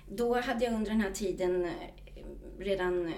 [0.09, 1.73] då hade jag under den här tiden eh,
[2.59, 3.15] redan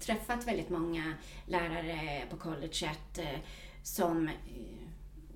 [0.00, 1.14] träffat väldigt många
[1.46, 3.20] lärare på colleget
[3.82, 4.30] som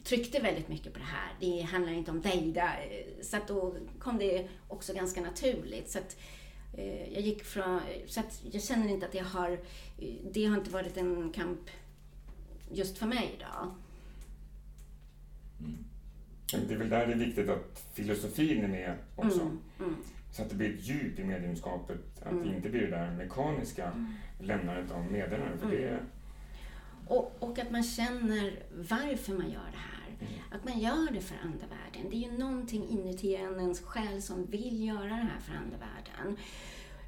[0.05, 1.33] tryckte väldigt mycket på det här.
[1.41, 2.73] Det handlar inte om Deida.
[3.23, 5.91] Så att då kom det också ganska naturligt.
[5.91, 6.17] Så att
[7.13, 9.61] jag gick från, så att jag känner inte att jag har,
[10.33, 11.71] det har inte varit en kamp
[12.71, 13.75] just för mig idag.
[16.51, 19.41] Det är väl där det är viktigt att filosofin är med också.
[19.41, 19.95] Mm, mm.
[20.33, 21.99] Så att det blir ett djup i mediumskapet.
[22.23, 22.55] Att det Mm.
[22.55, 24.07] inte blir det där mekaniska
[24.41, 25.59] lämnandet av meddelanden.
[25.59, 25.99] För det,
[27.07, 28.59] Och, och att man känner
[28.91, 30.29] varför man gör det här.
[30.51, 32.11] Att man gör det för andevärlden.
[32.11, 36.37] Det är ju någonting inuti en, ens själ som vill göra det här för andevärlden.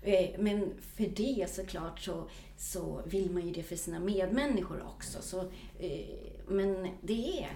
[0.02, 5.22] Eh, Men för det såklart så, så vill man ju det för sina medmänniskor också.
[5.22, 5.40] Så,
[5.78, 6.06] eh,
[6.48, 7.50] men det är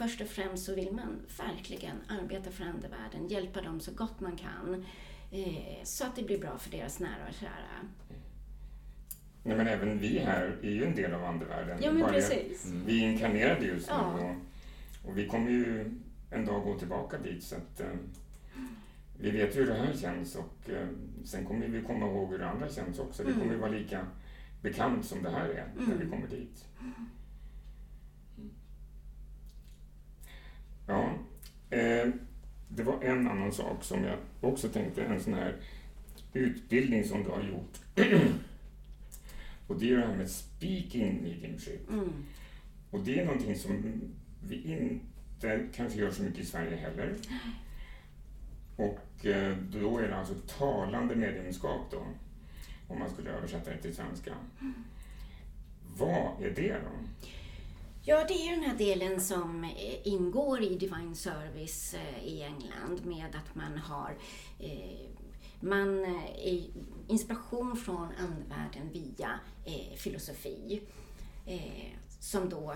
[0.00, 4.36] Först och främst så vill man verkligen arbeta för andevärlden, hjälpa dem så gott man
[4.36, 4.84] kan.
[5.30, 7.88] eh, Så att det blir bra för deras nära och kära.
[9.42, 11.78] Nej, men även vi här är ju en del av andevärlden.
[11.82, 12.72] Ja, men Bara precis.
[12.86, 14.12] Vi är inkarnerade just nu Ja.
[14.12, 15.90] och, och vi kommer ju
[16.30, 17.86] en dag gå tillbaka dit så att eh,
[19.20, 20.88] vi vet ju hur det här känns och eh,
[21.24, 23.22] sen kommer vi komma ihåg hur det andra känns också.
[23.22, 23.40] Det Mm.
[23.40, 24.06] kommer ju vara lika
[24.62, 25.98] bekant som det här är när Mm.
[25.98, 26.64] vi kommer dit.
[30.90, 31.12] Ja,
[31.76, 32.08] eh,
[32.68, 35.56] det var en annan sak som jag också tänkte, en sån här
[36.32, 37.80] utbildning som du har gjort.
[39.66, 41.90] och det är det här med speaking mediumship.
[41.90, 42.12] Mm.
[42.90, 44.00] Och det är någonting som
[44.48, 47.16] vi inte kanske gör så mycket i Sverige heller.
[48.76, 52.06] Och eh, då är det alltså talande mediumskap då,
[52.88, 54.34] om man skulle översätta det till svenska.
[55.96, 57.26] Vad är det då?
[58.02, 63.06] Ja, det är den här delen som eh, ingår i Divine Service eh, i England
[63.06, 64.16] med att man har
[64.58, 65.08] eh,
[65.60, 66.20] man,
[67.08, 69.40] inspiration från andevärlden via
[69.96, 70.82] filosofi
[72.20, 72.74] som då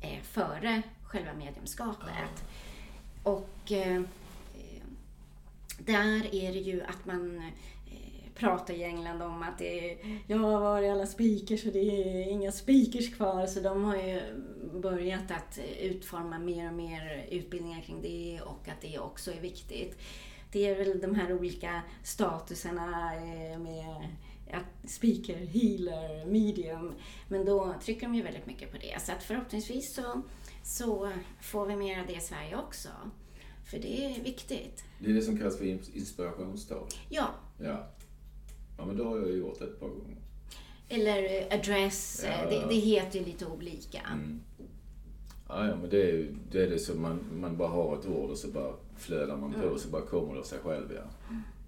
[0.00, 2.44] är före själva mediumskapet.
[3.22, 3.72] Och
[5.78, 7.50] där är det ju att man
[8.42, 12.28] pratar i England om att det är, ja var är alla speakers och det är
[12.30, 14.20] inga speakers kvar så de har ju
[14.82, 19.98] börjat att utforma mer och mer utbildningar kring det och att det också är viktigt.
[20.52, 23.96] Det är väl de här olika statuserna eh, med
[24.52, 26.92] att speaker, healer, medium.
[27.28, 29.02] Men då trycker de ju väldigt mycket på det.
[29.02, 30.22] Så att förhoppningsvis så,
[30.64, 31.12] så
[31.42, 32.88] får vi mer av det i Sverige också.
[33.70, 34.84] För det är viktigt.
[34.98, 36.86] Det är det som kallas för ins- inspirationstal.
[37.08, 37.28] Ja,
[37.58, 37.88] Ja.
[38.82, 40.16] Ja, men då har jag gjort det ett par gånger.
[40.88, 42.24] eller eh, address.
[42.24, 42.50] eh, Ja.
[42.50, 44.00] Det, det heter ju lite olika.
[44.12, 44.40] Mm.
[45.48, 48.30] Ja, ja, men det är, det är det som man, man bara har ett ord
[48.30, 50.92] och så bara flödar man på och så bara kommer det av sig själv.
[50.94, 51.02] Ja.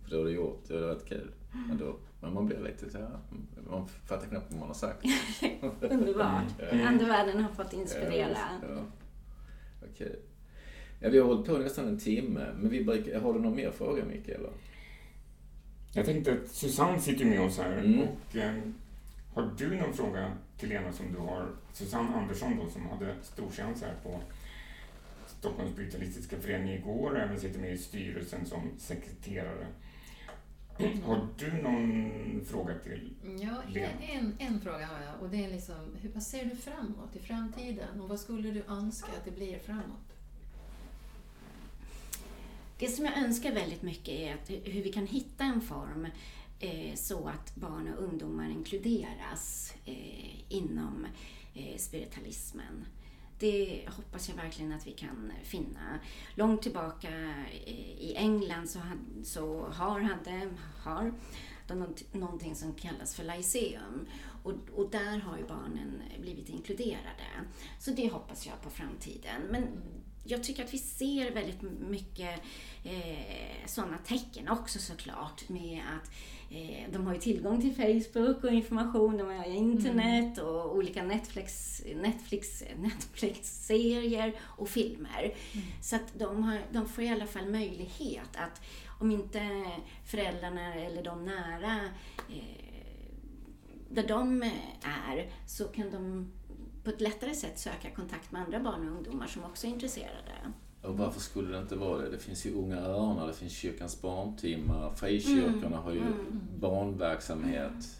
[0.05, 0.61] För då är det gjort.
[0.69, 1.31] Det är rätt kul.
[1.69, 3.19] Men, då, men man blir lite så här,
[3.71, 5.05] man fattar knappt vad man har sagt.
[5.81, 6.61] Underbart.
[6.73, 6.87] Mm.
[6.87, 8.29] Andevärlden har fått inspirera.
[8.63, 8.81] Ja, ja.
[9.93, 10.21] Okej.
[11.01, 13.71] Ja, vi har hållit på nästan en timme, men vi brukar, har du någon mer
[13.71, 14.29] fråga Micke?
[14.29, 14.51] Eller?
[15.95, 18.01] Jag tänkte att Susanne sitter med oss här Mm.
[18.01, 18.55] och eh,
[19.35, 21.49] har du någon fråga till Lena som du har?
[21.73, 24.21] Susanne Andersson då som hade storseans här på
[25.27, 29.67] Stockholms Spiritualistiska förening igår och även sitter med i styrelsen som sekreterare.
[31.05, 33.15] Har du någon fråga till?
[33.41, 33.89] Ja, Lena.
[34.01, 38.01] en, en fråga har jag och det är liksom, hur, ser du framåt i framtiden
[38.01, 40.14] och vad skulle du önska att det blir framåt?
[42.79, 46.07] Det som jag önskar väldigt mycket är att hur vi kan hitta en form
[46.61, 51.07] eh, så att barn och ungdomar inkluderas eh, inom
[51.55, 52.87] eh, spiritualismen.
[53.39, 55.99] Det hoppas jag verkligen att vi kan finna.
[56.35, 57.09] Långt tillbaka
[57.67, 60.51] eh, i England så, had, så har, hade,
[60.83, 61.15] har
[61.67, 64.07] de någonting som kallas för Lyceum.
[64.43, 67.45] Och, och där har ju barnen blivit inkluderade.
[67.79, 69.43] Så det hoppas jag på framtiden.
[69.51, 69.69] Men
[70.25, 72.41] jag tycker att vi ser väldigt mycket
[72.85, 76.11] eh, sådana tecken också såklart med att
[76.51, 81.83] eh, de har ju tillgång till Facebook och information, de har internet och olika Netflix,
[81.97, 85.35] Netflix, Netflix-serier och filmer.
[85.83, 88.61] Så att de, har, de får i alla fall möjlighet att,
[89.01, 89.65] om inte
[90.05, 91.81] föräldrarna eller de nära
[92.29, 92.65] eh,
[93.95, 94.43] där de
[94.83, 96.33] är, så kan de
[96.85, 100.53] på ett lättare sätt söka kontakt med andra barn och ungdomar som också är intresserade.
[100.83, 102.11] Och varför skulle det inte vara det?
[102.11, 106.03] Det finns ju Unga Örnar, det finns Kyrkans barntimmar, frikyrkorna har ju
[106.61, 107.99] barnverksamhet.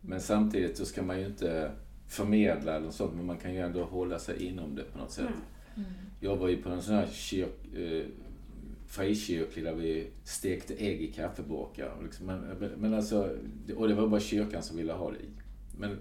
[0.00, 1.72] Men samtidigt så ska man ju inte
[2.08, 5.34] förmedla eller sånt, men man kan ju ändå hålla sig inom det på något sätt.
[6.20, 8.06] Jag var ju på en sån här kyrk, eh,
[8.86, 11.96] frikyrklig där vi stekte ägg i kaffeburkar.
[12.02, 12.40] Liksom, men,
[12.76, 13.36] men alltså,
[13.76, 15.18] och det var bara kyrkan som ville ha det.
[15.78, 15.98] Men,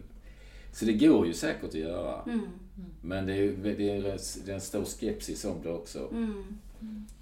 [0.72, 2.22] så det går ju säkert att göra.
[2.22, 2.48] Mm.
[3.02, 4.02] Men det är, det, är,
[4.46, 6.10] det är en stor skepsis om det också.
[6.12, 6.58] Mm.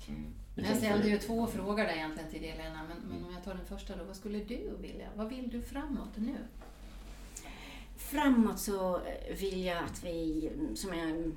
[0.07, 0.33] Mm.
[0.55, 3.53] Jag ställde ju två frågor där egentligen till dig Lena, men, men om jag tar
[3.53, 5.07] den första då, vad skulle du vilja?
[5.15, 6.35] Vad vill du framåt nu?
[7.97, 9.01] Framåt så
[9.39, 11.35] vill jag att vi, som jag mm,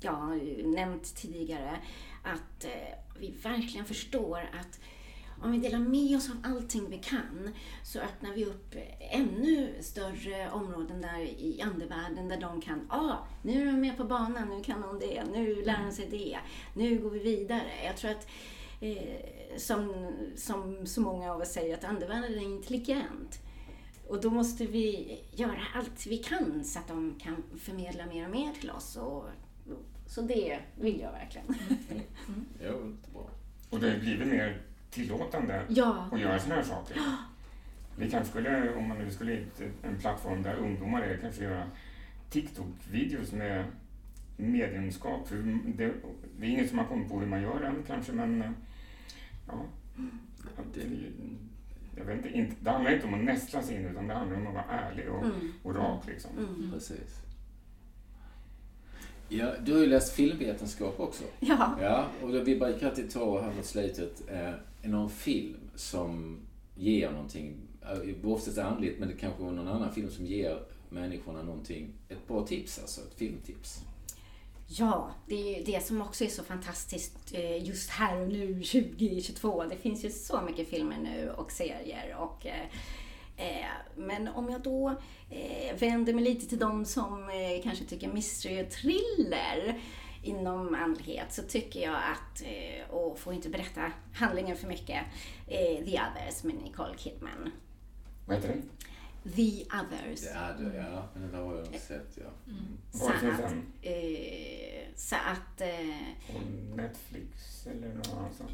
[0.00, 0.26] ja,
[0.64, 1.76] nämnt tidigare,
[2.22, 4.80] att eh, vi verkligen förstår att
[5.42, 7.50] om vi delar med oss av allting vi kan
[7.82, 13.26] så öppnar vi upp ännu större områden där i andevärlden där de kan, ja, ah,
[13.42, 16.38] nu är de med på banan, nu kan de det, nu lär de sig det,
[16.74, 17.70] nu går vi vidare.
[17.84, 18.28] Jag tror att
[18.80, 23.38] eh, som, som så många av oss säger att andevärlden är intelligent.
[24.08, 28.30] Och då måste vi göra allt vi kan så att de kan förmedla mer och
[28.30, 28.96] mer till oss.
[28.96, 29.24] Och,
[30.06, 31.54] så det vill jag verkligen.
[32.62, 32.72] Ja,
[33.12, 33.30] bra.
[33.70, 36.96] Och det har blivit mer tillåtande Ja, att göra sådana här saker.
[37.96, 41.64] Vi kanske skulle, om man nu skulle hitta en plattform där ungdomar är, kanske göra
[42.30, 43.64] TikTok-videos med
[44.36, 45.28] mediumskap.
[45.76, 45.92] Det,
[46.38, 48.50] det är inget som man kommit på hur man gör än kanske, men eh,
[49.48, 49.54] ja.
[50.58, 50.80] Att, Det-
[51.96, 54.36] jag vet inte, inte, det handlar inte om att nästla sig in, utan det handlar
[54.36, 55.52] om att vara ärlig och, Mm.
[55.62, 56.06] och rak.
[56.06, 56.30] Liksom.
[56.38, 56.70] Mm.
[56.72, 57.22] Precis.
[59.28, 61.24] Ja, du har ju läst filmvetenskap också.
[61.40, 61.76] Ja.
[61.80, 64.50] Ja, och då vi brukar alltid ta här mot slutet eh,
[64.82, 66.40] någon film som
[66.74, 71.42] ger någonting, eh, oftast andligt, men det kanske är någon annan film som ger människorna
[71.42, 73.84] någonting, ett bra tips alltså, ett filmtips.
[74.72, 78.54] Ja, det är ju det som också är så fantastiskt eh, just här och nu
[78.54, 79.64] 2022.
[79.64, 82.16] Det finns ju så mycket filmer nu och serier.
[82.18, 82.66] Och, eh,
[83.36, 83.66] eh,
[83.96, 84.88] men om jag då
[85.30, 89.80] eh, vänder mig lite till de som eh, kanske tycker mystery och thriller
[90.22, 95.00] inom andlighet så tycker jag att, eh, och får inte berätta handlingen för mycket,
[95.46, 97.50] eh, The Others med Nicole Kidman.
[98.26, 98.62] Vad heter det?
[99.36, 100.24] The Others.
[100.34, 102.30] Ja, det, ja men det där har jag sett, ja.
[102.98, 103.62] Så Var finns att, den?
[103.82, 105.86] eh, så att eh,
[106.76, 108.50] Netflix eller någon annanstans?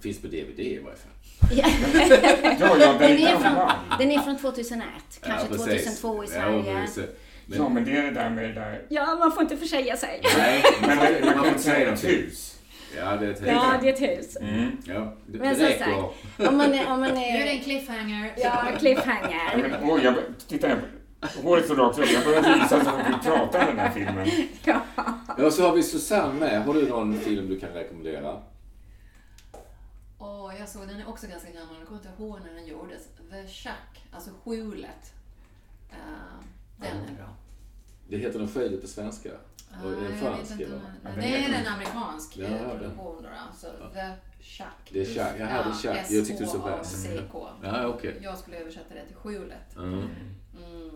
[0.00, 1.12] Finns på DVD i varje fall.
[1.52, 1.68] Ja.
[2.60, 4.84] Ja, ja, den Den är från, den är från 2001,
[5.22, 6.00] kanske Ja, precis.
[6.00, 6.80] 2002 i Ja, Sverige.
[6.80, 7.04] precis.
[7.46, 8.82] Men, Ja, men det är det där med det där...
[8.88, 10.20] Ja, man får inte försäga sig.
[10.36, 12.58] nej, Men man får kan inte säga ett hus.
[12.96, 14.36] Ja, det är ett Ja, det är ett hus.
[14.40, 14.76] Mm.
[14.84, 15.84] Ja, det, Men det som räcker.
[15.84, 16.92] sagt, Om man är...
[16.92, 18.32] Om man Nu är det en är cliffhanger.
[18.36, 19.56] ja, Ja, cliffhanger.
[19.56, 20.14] men, oj, jag,
[20.48, 20.78] titta här.
[21.42, 22.10] Håret så rakt upp.
[22.12, 24.28] Jag börjar visa så att vi pratar om den här filmen.
[24.64, 24.80] Ja.
[25.38, 26.64] Ja, så har vi Susanne med.
[26.64, 28.42] Har du någon film du kan rekommendera?
[30.18, 31.74] Åh, jag såg den är också ganska gammal.
[31.78, 33.02] Jag kommer inte ihåg när den gjordes.
[33.30, 35.12] The Shack, alltså skjulet.
[35.90, 35.96] Eh,
[36.82, 37.28] den är bra.
[38.08, 39.30] Det heter Den skjulet på svenska.
[39.84, 40.80] Och är Ah, den fransk eller?
[41.04, 42.70] Ja, Det är en amerikansk Ja, ja, den.
[42.80, 43.28] produktion då.
[43.58, 44.90] Så The Shack.
[44.92, 45.34] Det är Shack.
[45.38, 46.10] Jaha, det är Shack.
[46.10, 46.94] Jag tyckte det såg bäst.
[46.94, 47.48] S-H-A-C-K.
[47.62, 48.18] Ja, okej.
[48.22, 49.76] Jag skulle översätta det till skjulet.
[49.76, 49.92] Mm.
[49.92, 50.90] Mm,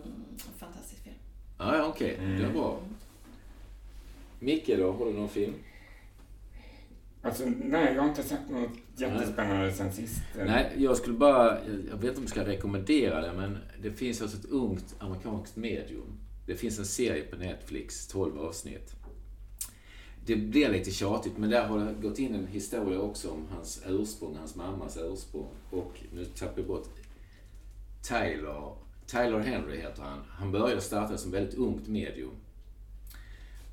[0.57, 1.15] fantastisk film.
[1.57, 2.17] Ja, ja okej.
[2.21, 2.79] Det är bra.
[4.39, 4.91] Micke då?
[4.91, 5.53] Har du någon film?
[7.27, 10.21] Alltså, nej, jag har inte sett något jättespännande sen sist.
[10.37, 11.57] Nej, jag skulle bara...
[11.65, 15.55] Jag vet inte om jag ska rekommendera det, men det finns alltså ett ungt amerikanskt
[15.55, 16.19] medium.
[16.45, 18.95] Det finns en serie på Netflix, 12 avsnitt.
[20.25, 23.81] Det blir lite tjatigt, men där har det gått in en historia också om hans
[23.87, 25.49] ursprung, hans mammas ursprung.
[25.71, 26.87] Och nu tappar jag bort
[28.01, 28.71] Tyler.
[29.05, 30.19] Tyler Henry heter han.
[30.29, 32.31] Han började starta som väldigt ungt medium.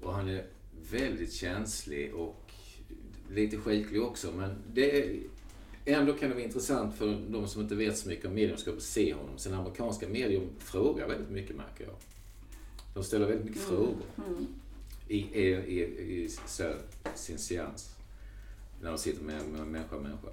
[0.02, 0.44] Och han är
[0.90, 2.43] väldigt känslig och
[3.34, 5.20] lite skicklig också, men det är,
[5.84, 8.82] ändå kan det vara intressant för de som inte vet så mycket om mediumskap att
[8.82, 9.38] se honom.
[9.38, 11.94] Sen amerikanska medium frågar väldigt mycket, märker jag.
[12.94, 13.96] De ställer väldigt mycket frågor
[15.08, 15.82] i, i, i,
[16.24, 16.72] i så,
[17.14, 17.94] sin seans.
[18.82, 20.28] När de sitter med, med människa och människa.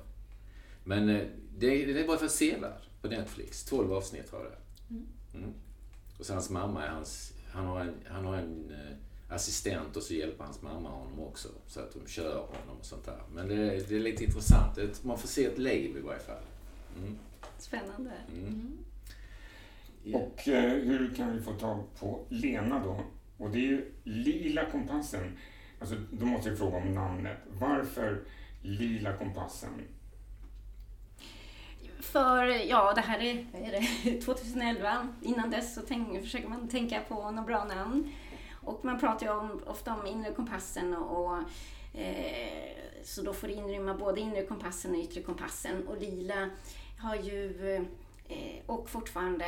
[0.83, 1.27] Men eh,
[1.57, 3.63] det, det är bara för sevärd på Netflix.
[3.63, 4.59] 12 avsnitt jag det är.
[5.39, 5.53] mm.
[6.19, 7.33] Och så hans mamma är hans...
[7.51, 8.97] Han har en, han har en eh,
[9.31, 11.47] assistent och så hjälper hans mamma honom också.
[11.67, 13.19] Så att de kör honom och sånt där.
[13.33, 14.75] Men det, är- det är lite intressant.
[14.75, 16.43] Det, man får se ett liv i varje fall.
[16.97, 17.17] Mm.
[17.57, 18.11] Spännande.
[18.37, 18.77] Mm.
[20.03, 20.17] Ja.
[20.17, 23.03] Och eh, hur kan vi få tag på Lena då?
[23.37, 25.37] Och det är ju Lila kompassen.
[25.79, 27.37] Alltså, då måste jag fråga om namnet.
[27.59, 28.21] Varför
[28.61, 29.69] Lila kompassen?
[31.99, 33.71] För, ja, det här är, är
[34.03, 35.07] det, 2011.
[35.21, 38.11] Innan dess så tänk, försöker man tänka på något bra namn.
[38.63, 41.37] Och man pratar ju om, ofta om inre kompassen och, och
[41.99, 42.71] eh,
[43.03, 45.87] så då får det inrymma både inre kompassen och yttre kompassen.
[45.87, 46.49] Och lila
[46.99, 47.75] har ju,
[48.27, 49.45] eh, och fortfarande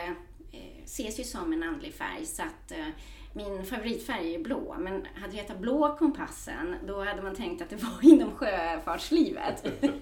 [0.51, 2.87] eh, ses ju som en andlig färg så att eh,
[3.33, 7.69] min favoritfärg är blå, men hade det hetat blå kompassen då hade man tänkt att
[7.69, 9.65] det var inom sjöfartslivet.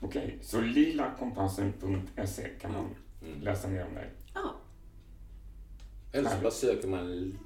[0.00, 2.84] Okej, så lilakompassen.se kan man
[3.22, 3.40] Mm.
[3.40, 4.10] läsa mer om dig.
[6.16, 7.38] Eller så bara söker man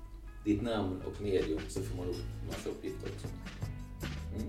[0.44, 2.16] ditt namn och medium så får man upp
[2.46, 3.26] massa uppgifter också.
[4.36, 4.48] Mm.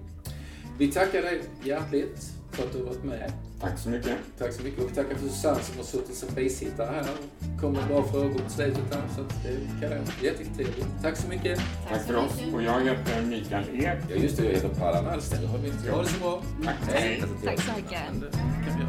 [0.78, 3.34] Vi tackar dig hjärtligt för att du har varit med.
[3.61, 4.17] Tack så mycket.
[4.38, 7.74] Tack så mycket och tackar för Susanne som har suttit som bisittare här och kom
[7.74, 9.03] med bra frågor på slutet här.
[9.15, 10.03] Så att det är.
[10.24, 10.88] Jättetrevligt.
[11.01, 11.59] Tack så mycket.
[11.89, 12.41] Tack för oss.
[12.53, 13.97] Och jag heter Mikael Ek.
[14.09, 15.47] Ja just det, jag heter Pallan Alsten.
[15.47, 15.57] Ha
[16.01, 16.43] det så bra.
[16.63, 16.76] Tack.
[16.89, 17.24] Hej.
[17.45, 18.22] Tack så mycket.
[18.22, 18.84] Det kan vi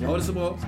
[0.00, 0.10] göra.
[0.10, 0.58] Ha det så bra.